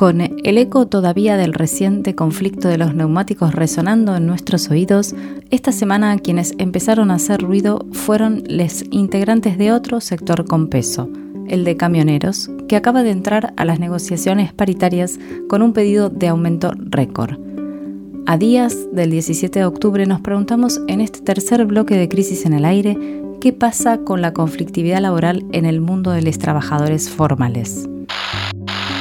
[0.00, 5.14] Con el eco todavía del reciente conflicto de los neumáticos resonando en nuestros oídos,
[5.50, 11.10] esta semana quienes empezaron a hacer ruido fueron los integrantes de otro sector con peso,
[11.48, 15.18] el de camioneros, que acaba de entrar a las negociaciones paritarias
[15.50, 17.38] con un pedido de aumento récord.
[18.30, 22.52] A días del 17 de octubre nos preguntamos en este tercer bloque de Crisis en
[22.52, 22.96] el Aire
[23.40, 27.88] qué pasa con la conflictividad laboral en el mundo de los trabajadores formales.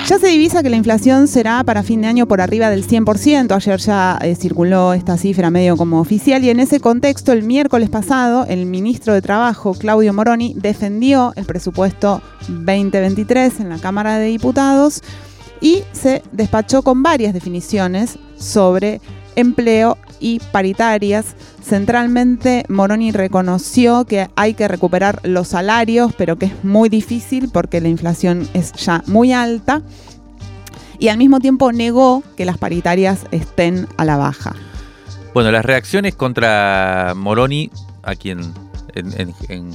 [0.08, 3.52] Ya se divisa que la inflación será para fin de año por arriba del 100%.
[3.56, 7.92] Ayer ya eh, circuló esta cifra medio como oficial y en ese contexto el miércoles
[7.92, 14.26] pasado el ministro de Trabajo, Claudio Moroni, defendió el presupuesto 2023 en la Cámara de
[14.26, 15.04] Diputados
[15.62, 19.02] y se despachó con varias definiciones sobre
[19.36, 21.36] empleo y paritarias.
[21.64, 27.82] Centralmente, Moroni reconoció que hay que recuperar los salarios, pero que es muy difícil porque
[27.82, 29.82] la inflación es ya muy alta.
[30.98, 34.56] Y al mismo tiempo negó que las paritarias estén a la baja.
[35.34, 37.72] Bueno, las reacciones contra Moroni,
[38.04, 38.40] a quien
[38.96, 39.72] en,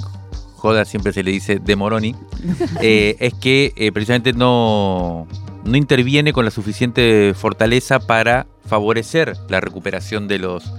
[0.57, 2.15] joda siempre se le dice de Moroni,
[2.81, 5.27] eh, es que eh, precisamente no,
[5.65, 10.73] no interviene con la suficiente fortaleza para favorecer la recuperación de los,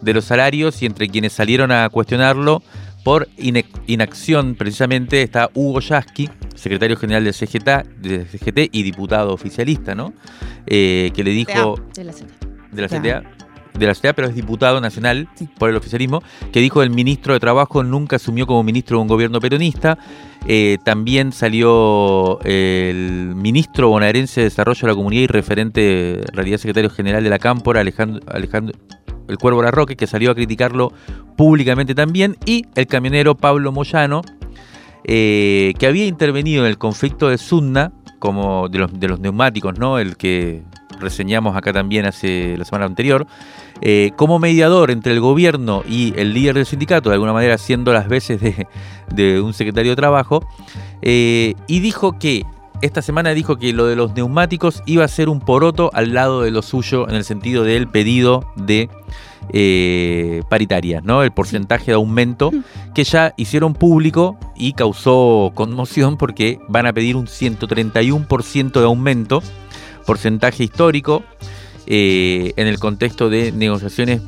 [0.00, 2.62] de los salarios y entre quienes salieron a cuestionarlo
[3.04, 3.28] por
[3.86, 10.12] inacción precisamente está Hugo Yasky, secretario general del CGT, y diputado oficialista, ¿no?
[10.66, 11.80] Eh, que le dijo...
[11.94, 12.26] De la CTA.
[12.72, 13.40] De la CTA
[13.78, 15.28] de la pero es diputado nacional
[15.58, 16.22] por el oficialismo,
[16.52, 19.98] que dijo el ministro de Trabajo nunca asumió como ministro de un gobierno peronista.
[20.46, 26.90] Eh, también salió el ministro bonaerense de Desarrollo de la Comunidad y referente, realidad secretario
[26.90, 28.74] general de la Cámpora, Alejandro, Alejandro
[29.30, 30.92] el Cuervo Larroque, que salió a criticarlo
[31.36, 34.22] públicamente también, y el camionero Pablo Moyano,
[35.04, 39.78] eh, que había intervenido en el conflicto de Sunna, como de los, de los neumáticos,
[39.78, 39.98] ¿no?
[39.98, 40.62] El que
[40.98, 43.26] reseñamos acá también hace la semana anterior,
[43.82, 47.92] eh, como mediador entre el gobierno y el líder del sindicato, de alguna manera haciendo
[47.92, 48.40] las veces
[49.14, 50.44] de, un secretario de trabajo,
[51.02, 52.44] eh, y dijo que
[52.82, 56.42] esta semana dijo que lo de los neumáticos iba a ser un poroto al lado
[56.42, 58.88] de lo suyo en el sentido del pedido de
[59.52, 61.22] eh, paritarias, ¿no?
[61.22, 62.50] El porcentaje de aumento
[62.94, 69.42] que ya hicieron público y causó conmoción porque van a pedir un 131% de aumento
[70.06, 71.22] porcentaje histórico
[71.92, 74.22] eh, en el contexto de negociaciones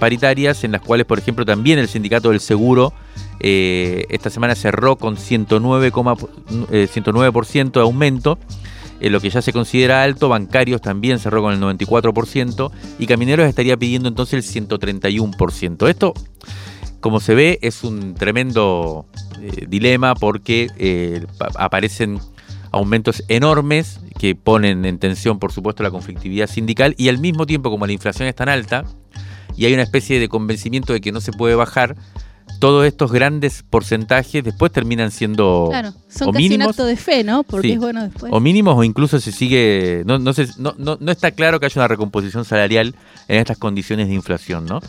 [0.00, 2.92] paritarias en las cuales, por ejemplo, también el sindicato del seguro
[3.38, 8.36] eh, esta semana cerró con 109, 109% eh, de aumento,
[8.98, 13.46] en lo que ya se considera alto, bancarios también cerró con el 94% y camineros
[13.46, 15.88] estaría pidiendo entonces el 131%.
[15.88, 16.14] Esto,
[16.98, 19.06] como se ve, es un tremendo
[19.68, 20.66] dilema porque
[21.54, 22.18] aparecen
[22.72, 27.70] aumentos enormes que ponen en tensión, por supuesto, la conflictividad sindical y al mismo tiempo,
[27.70, 28.84] como la inflación es tan alta
[29.56, 31.96] y hay una especie de convencimiento de que no se puede bajar,
[32.58, 37.44] todos estos grandes porcentajes después terminan siendo claro, son casi un acto de fe, ¿no?
[37.44, 38.32] Porque es bueno después.
[38.32, 41.88] O mínimos o incluso se sigue no, no, no, no, está claro que haya una
[41.88, 42.94] recomposición salarial
[43.28, 44.80] en estas condiciones de inflación, ¿no?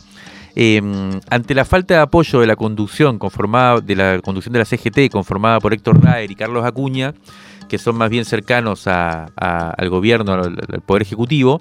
[0.55, 0.81] Eh,
[1.29, 5.11] ante la falta de apoyo de la conducción conformada de la conducción de la CGT
[5.11, 7.13] conformada por Héctor Raer y Carlos Acuña,
[7.69, 11.59] que son más bien cercanos al gobierno, al, al poder ejecutivo,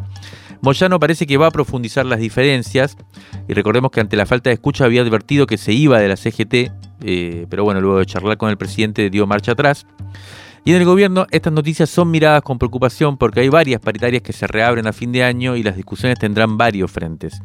[0.61, 2.97] Moyano parece que va a profundizar las diferencias
[3.47, 6.17] y recordemos que ante la falta de escucha había advertido que se iba de la
[6.17, 6.73] CGT,
[7.05, 9.87] eh, pero bueno, luego de charlar con el presidente dio marcha atrás.
[10.65, 14.33] Y en el gobierno estas noticias son miradas con preocupación porque hay varias paritarias que
[14.33, 17.41] se reabren a fin de año y las discusiones tendrán varios frentes.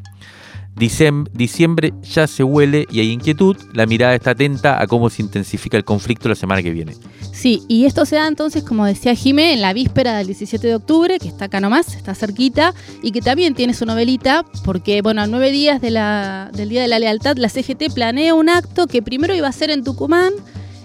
[0.76, 5.78] Diciembre ya se huele y hay inquietud, la mirada está atenta a cómo se intensifica
[5.78, 6.96] el conflicto la semana que viene.
[7.32, 10.76] Sí, y esto se da entonces, como decía Jimé, en la víspera del 17 de
[10.76, 15.22] octubre, que está acá nomás, está cerquita, y que también tiene su novelita, porque, bueno,
[15.22, 19.36] a nueve días del Día de la Lealtad, la CGT planea un acto que primero
[19.36, 20.34] iba a ser en Tucumán,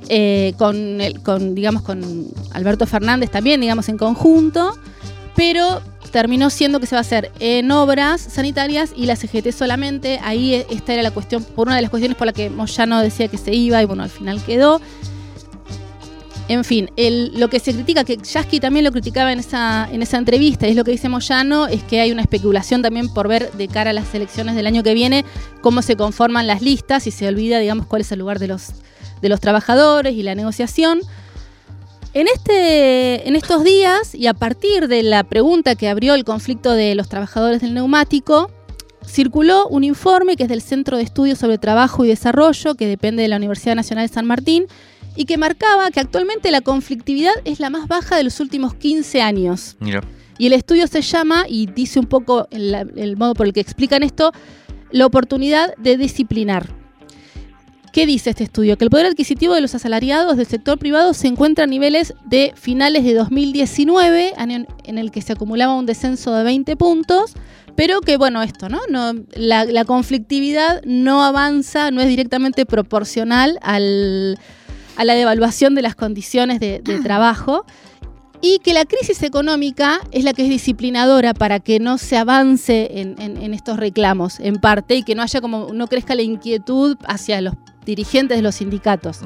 [0.08, 4.76] eh, con, el- con, digamos, con Alberto Fernández también, digamos, en conjunto,
[5.36, 5.80] pero
[6.10, 10.18] terminó siendo que se va a hacer en obras sanitarias y la CGT solamente.
[10.22, 13.00] Ahí eh, esta era la cuestión, por una de las cuestiones por la que Moyano
[13.00, 14.80] decía que se iba y bueno, al final quedó.
[16.48, 20.00] En fin, el- lo que se critica, que Yasky también lo criticaba en esa, en
[20.00, 23.28] esa entrevista, y es lo que dice Moyano, es que hay una especulación también por
[23.28, 25.26] ver de cara a las elecciones del año que viene
[25.60, 28.68] cómo se conforman las listas y se olvida, digamos, cuál es el lugar de los,
[29.20, 31.00] de los trabajadores y la negociación.
[32.14, 36.72] En, este, en estos días, y a partir de la pregunta que abrió el conflicto
[36.72, 38.50] de los trabajadores del neumático,
[39.06, 43.22] circuló un informe que es del Centro de Estudios sobre Trabajo y Desarrollo, que depende
[43.22, 44.66] de la Universidad Nacional de San Martín,
[45.16, 49.20] y que marcaba que actualmente la conflictividad es la más baja de los últimos 15
[49.20, 49.76] años.
[49.80, 50.02] Mira.
[50.38, 53.60] Y el estudio se llama, y dice un poco el, el modo por el que
[53.60, 54.32] explican esto,
[54.90, 56.77] la oportunidad de disciplinar.
[57.92, 58.76] ¿Qué dice este estudio?
[58.76, 62.52] Que el poder adquisitivo de los asalariados del sector privado se encuentra a niveles de
[62.54, 67.34] finales de 2019, año en el que se acumulaba un descenso de 20 puntos,
[67.76, 68.80] pero que bueno, esto, ¿no?
[68.90, 74.38] no la, conflictividad no avanza, no es directamente proporcional al,
[74.96, 77.64] a la devaluación de las condiciones de trabajo
[78.40, 83.00] y que la crisis económica es la que es disciplinadora para que no se avance
[83.00, 86.22] en, en- en estos reclamos, en parte, y que no haya como, no crezca la
[86.22, 89.20] inquietud hacia los dirigentes de los sindicatos.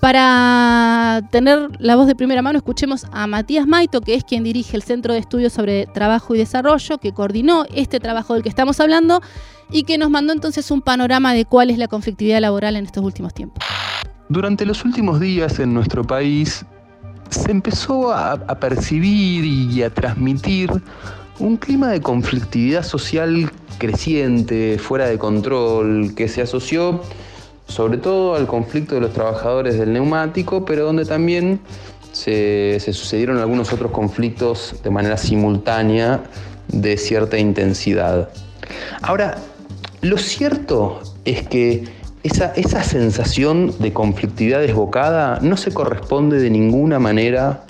[0.00, 4.76] Para tener la voz de primera mano, escuchemos a Matías Maito, que es quien dirige
[4.76, 8.80] el Centro de Estudios sobre Trabajo y Desarrollo, que coordinó este trabajo del que estamos
[8.80, 9.22] hablando
[9.70, 13.04] y que nos mandó entonces un panorama de cuál es la conflictividad laboral en estos
[13.04, 13.64] últimos tiempos.
[14.28, 16.66] Durante los últimos días en nuestro país
[17.30, 20.70] se empezó a, percibir y a transmitir
[21.38, 27.02] un clima de conflictividad social creciente, fuera de control, que se asoció
[27.66, 31.60] sobre todo al conflicto de los trabajadores del neumático, pero donde también
[32.12, 36.22] se sucedieron algunos otros conflictos de manera simultánea
[36.68, 38.28] de cierta intensidad.
[39.00, 39.38] Ahora,
[40.02, 41.84] lo cierto es que
[42.22, 47.64] esa, esa sensación de conflictividad desbocada no se corresponde de ninguna manera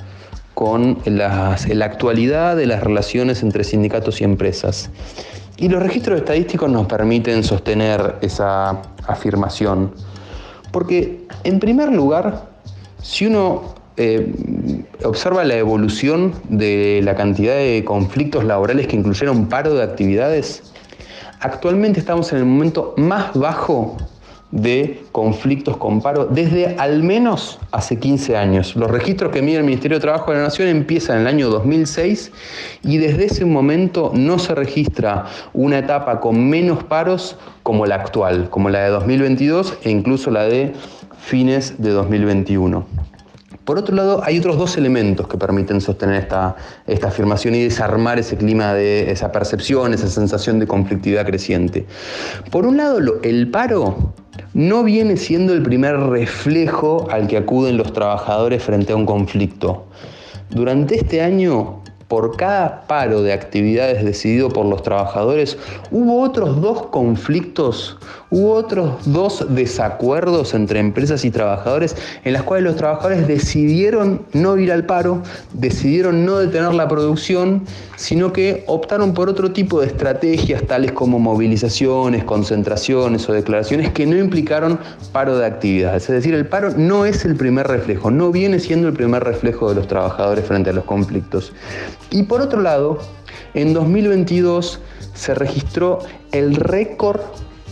[0.54, 4.90] con la actualidad de las relaciones entre sindicatos y empresas.
[5.56, 9.92] Y los registros estadísticos nos permiten sostener esa afirmación.
[10.70, 12.48] Porque, en primer lugar,
[13.02, 14.32] si uno eh,
[15.04, 20.72] observa la evolución de la cantidad de conflictos laborales que incluyeron paro de actividades,
[21.40, 23.96] actualmente estamos en el momento más bajo
[24.52, 28.76] de conflictos con paro desde al menos hace 15 años.
[28.76, 31.48] Los registros que mide el Ministerio de Trabajo de la Nación empiezan en el año
[31.48, 32.30] 2006
[32.84, 35.24] y desde ese momento no se registra
[35.54, 40.44] una etapa con menos paros como la actual, como la de 2022 e incluso la
[40.44, 40.74] de
[41.18, 43.11] fines de 2021.
[43.64, 46.56] Por otro lado, hay otros dos elementos que permiten sostener esta,
[46.86, 51.86] esta afirmación y desarmar ese clima de esa percepción, esa sensación de conflictividad creciente.
[52.50, 54.14] Por un lado, el paro
[54.54, 59.86] no viene siendo el primer reflejo al que acuden los trabajadores frente a un conflicto.
[60.50, 65.56] Durante este año, por cada paro de actividades decidido por los trabajadores,
[65.90, 67.96] hubo otros dos conflictos,
[68.32, 74.56] hubo otros dos desacuerdos entre empresas y trabajadores en las cuales los trabajadores decidieron no
[74.56, 75.22] ir al paro,
[75.52, 77.64] decidieron no detener la producción,
[77.96, 84.06] sino que optaron por otro tipo de estrategias tales como movilizaciones, concentraciones o declaraciones que
[84.06, 84.80] no implicaron
[85.12, 86.04] paro de actividades.
[86.04, 89.68] Es decir, el paro no es el primer reflejo, no viene siendo el primer reflejo
[89.68, 91.52] de los trabajadores frente a los conflictos.
[92.10, 92.98] Y por otro lado,
[93.52, 94.80] en 2022
[95.12, 95.98] se registró
[96.32, 97.20] el récord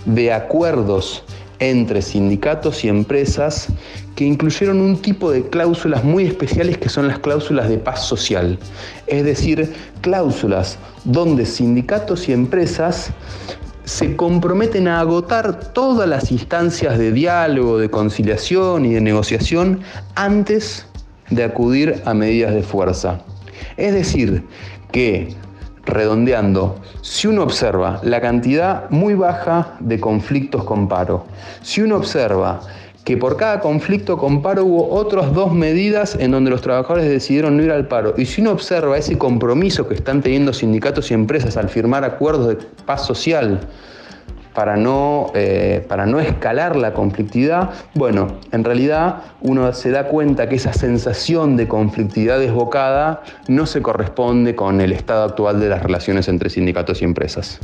[0.05, 1.24] de acuerdos
[1.59, 3.68] entre sindicatos y empresas
[4.16, 8.59] que incluyeron un tipo de cláusulas muy especiales que son las cláusulas de paz social.
[9.07, 13.12] Es decir, cláusulas donde sindicatos y empresas
[13.84, 19.80] se comprometen a agotar todas las instancias de diálogo, de conciliación y de negociación
[20.14, 20.86] antes
[21.30, 23.20] de acudir a medidas de fuerza.
[23.76, 24.44] Es decir,
[24.92, 25.34] que,
[25.91, 31.24] redondeando, si uno observa la cantidad muy baja de conflictos con paro,
[31.62, 32.61] si uno observa
[33.05, 37.57] que por cada conflicto con paro hubo otras dos medidas en donde los trabajadores decidieron
[37.57, 38.14] no ir al paro.
[38.16, 42.49] Y si uno observa ese compromiso que están teniendo sindicatos y empresas al firmar acuerdos
[42.49, 43.61] de paz social
[44.61, 50.50] para no, eh, para no escalar la conflictividad, bueno, en realidad uno se da cuenta
[50.50, 55.82] que esa sensación de conflictividad desbocada no se corresponde con el estado actual de las
[55.82, 57.58] relaciones entre sindicatos y empresas.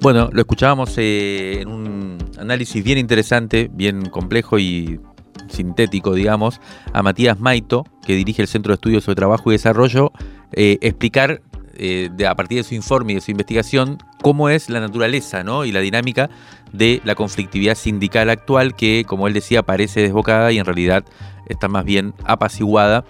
[0.00, 5.00] Bueno, lo escuchábamos eh, en un análisis bien interesante, bien complejo y
[5.48, 6.60] sintético, digamos,
[6.92, 10.12] a Matías Maito, que dirige el Centro de Estudios sobre Trabajo y Desarrollo,
[10.52, 11.40] eh, explicar
[11.76, 15.42] eh, de, a partir de su informe y de su investigación cómo es la naturaleza
[15.42, 15.64] ¿no?
[15.64, 16.30] y la dinámica
[16.72, 21.04] de la conflictividad sindical actual que, como él decía, parece desbocada y en realidad
[21.46, 23.04] está más bien apaciguada.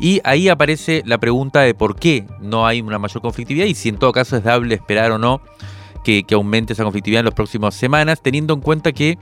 [0.00, 3.88] Y ahí aparece la pregunta de por qué no hay una mayor conflictividad y si
[3.88, 5.40] en todo caso es dable esperar o no
[6.04, 9.18] que, aumente esa conflictividad en las próximas semanas, teniendo en cuenta que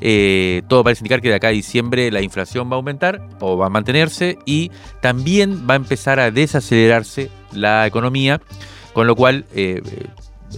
[0.00, 3.56] eh, todo parece indicar que de acá a diciembre la inflación va a aumentar o
[3.56, 4.70] va a mantenerse y
[5.00, 8.40] también va a empezar a desacelerarse la economía,
[8.92, 9.82] con lo cual eh,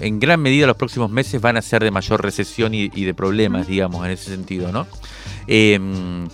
[0.00, 3.66] en gran medida los próximos meses van a ser de mayor recesión y, de problemas,
[3.66, 4.86] digamos, en ese sentido, ¿no?
[5.46, 6.28] Em,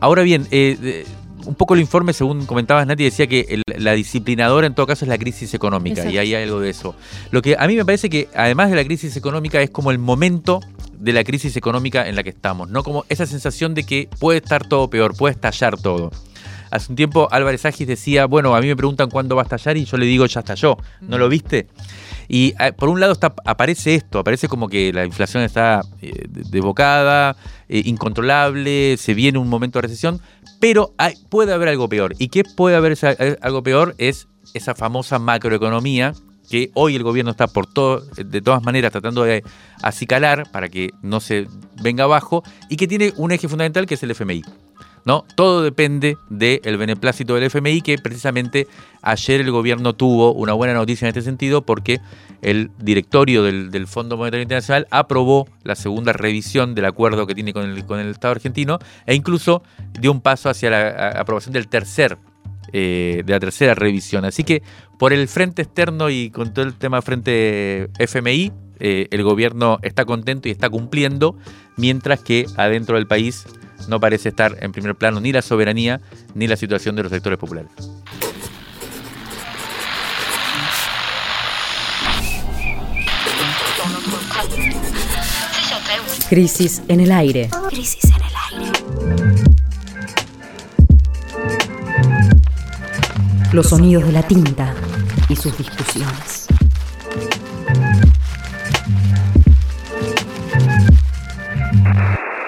[0.00, 1.04] ahora bien, eh,
[1.46, 5.08] un poco el informe, según comentabas, Nati, decía que la disciplinadora en todo caso es
[5.08, 6.94] la crisis económica y hay algo de eso.
[7.30, 9.98] Lo que a mí me parece que además de la crisis económica es como el
[9.98, 10.60] momento
[11.02, 12.84] de la crisis económica en la que estamos, ¿no?
[12.84, 16.10] Como esa sensación de que puede estar todo peor, puede estallar todo.
[16.70, 19.76] Hace un tiempo Álvarez Agis decía, bueno, a mí me preguntan cuándo va a estallar
[19.76, 20.78] y yo le digo, ya estalló.
[21.02, 21.66] ¿No lo viste?
[22.28, 26.12] Y eh, por un lado está, aparece esto, aparece como que la inflación está eh,
[26.28, 27.36] desbocada,
[27.68, 30.20] eh, incontrolable, se viene un momento de recesión,
[30.60, 30.94] pero
[31.28, 32.14] puede haber algo peor.
[32.18, 32.96] ¿Y qué puede haber
[33.42, 33.94] algo peor?
[33.98, 36.14] Es esa famosa macroeconomía
[36.52, 39.42] que hoy el gobierno está por todo, de todas maneras tratando de
[39.82, 41.48] acicalar para que no se
[41.82, 44.42] venga abajo y que tiene un eje fundamental que es el FMI.
[45.06, 45.24] ¿no?
[45.34, 48.68] Todo depende del beneplácito del FMI, que precisamente
[49.00, 52.00] ayer el gobierno tuvo una buena noticia en este sentido porque
[52.42, 57.64] el directorio del, Fondo Monetario Internacional aprobó la segunda revisión del acuerdo que tiene con
[57.64, 59.62] el, con el Estado argentino e incluso
[59.98, 62.18] dio un paso hacia la aprobación del tercer
[62.72, 64.24] eh, de la tercera revisión.
[64.24, 64.62] Así que
[64.98, 70.04] por el frente externo y con todo el tema frente FMI, eh, el gobierno está
[70.04, 71.36] contento y está cumpliendo,
[71.76, 73.44] mientras que adentro del país
[73.88, 76.00] no parece estar en primer plano ni la soberanía
[76.34, 77.70] ni la situación de los sectores populares.
[86.28, 87.50] Crisis en el aire.
[87.68, 88.66] Crisis en el
[89.36, 89.51] aire.
[93.52, 94.74] Los sonidos de la tinta
[95.28, 96.46] y sus discusiones.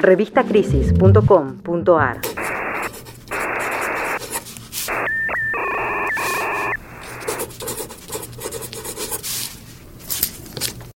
[0.00, 2.34] revistacrisis.com.ar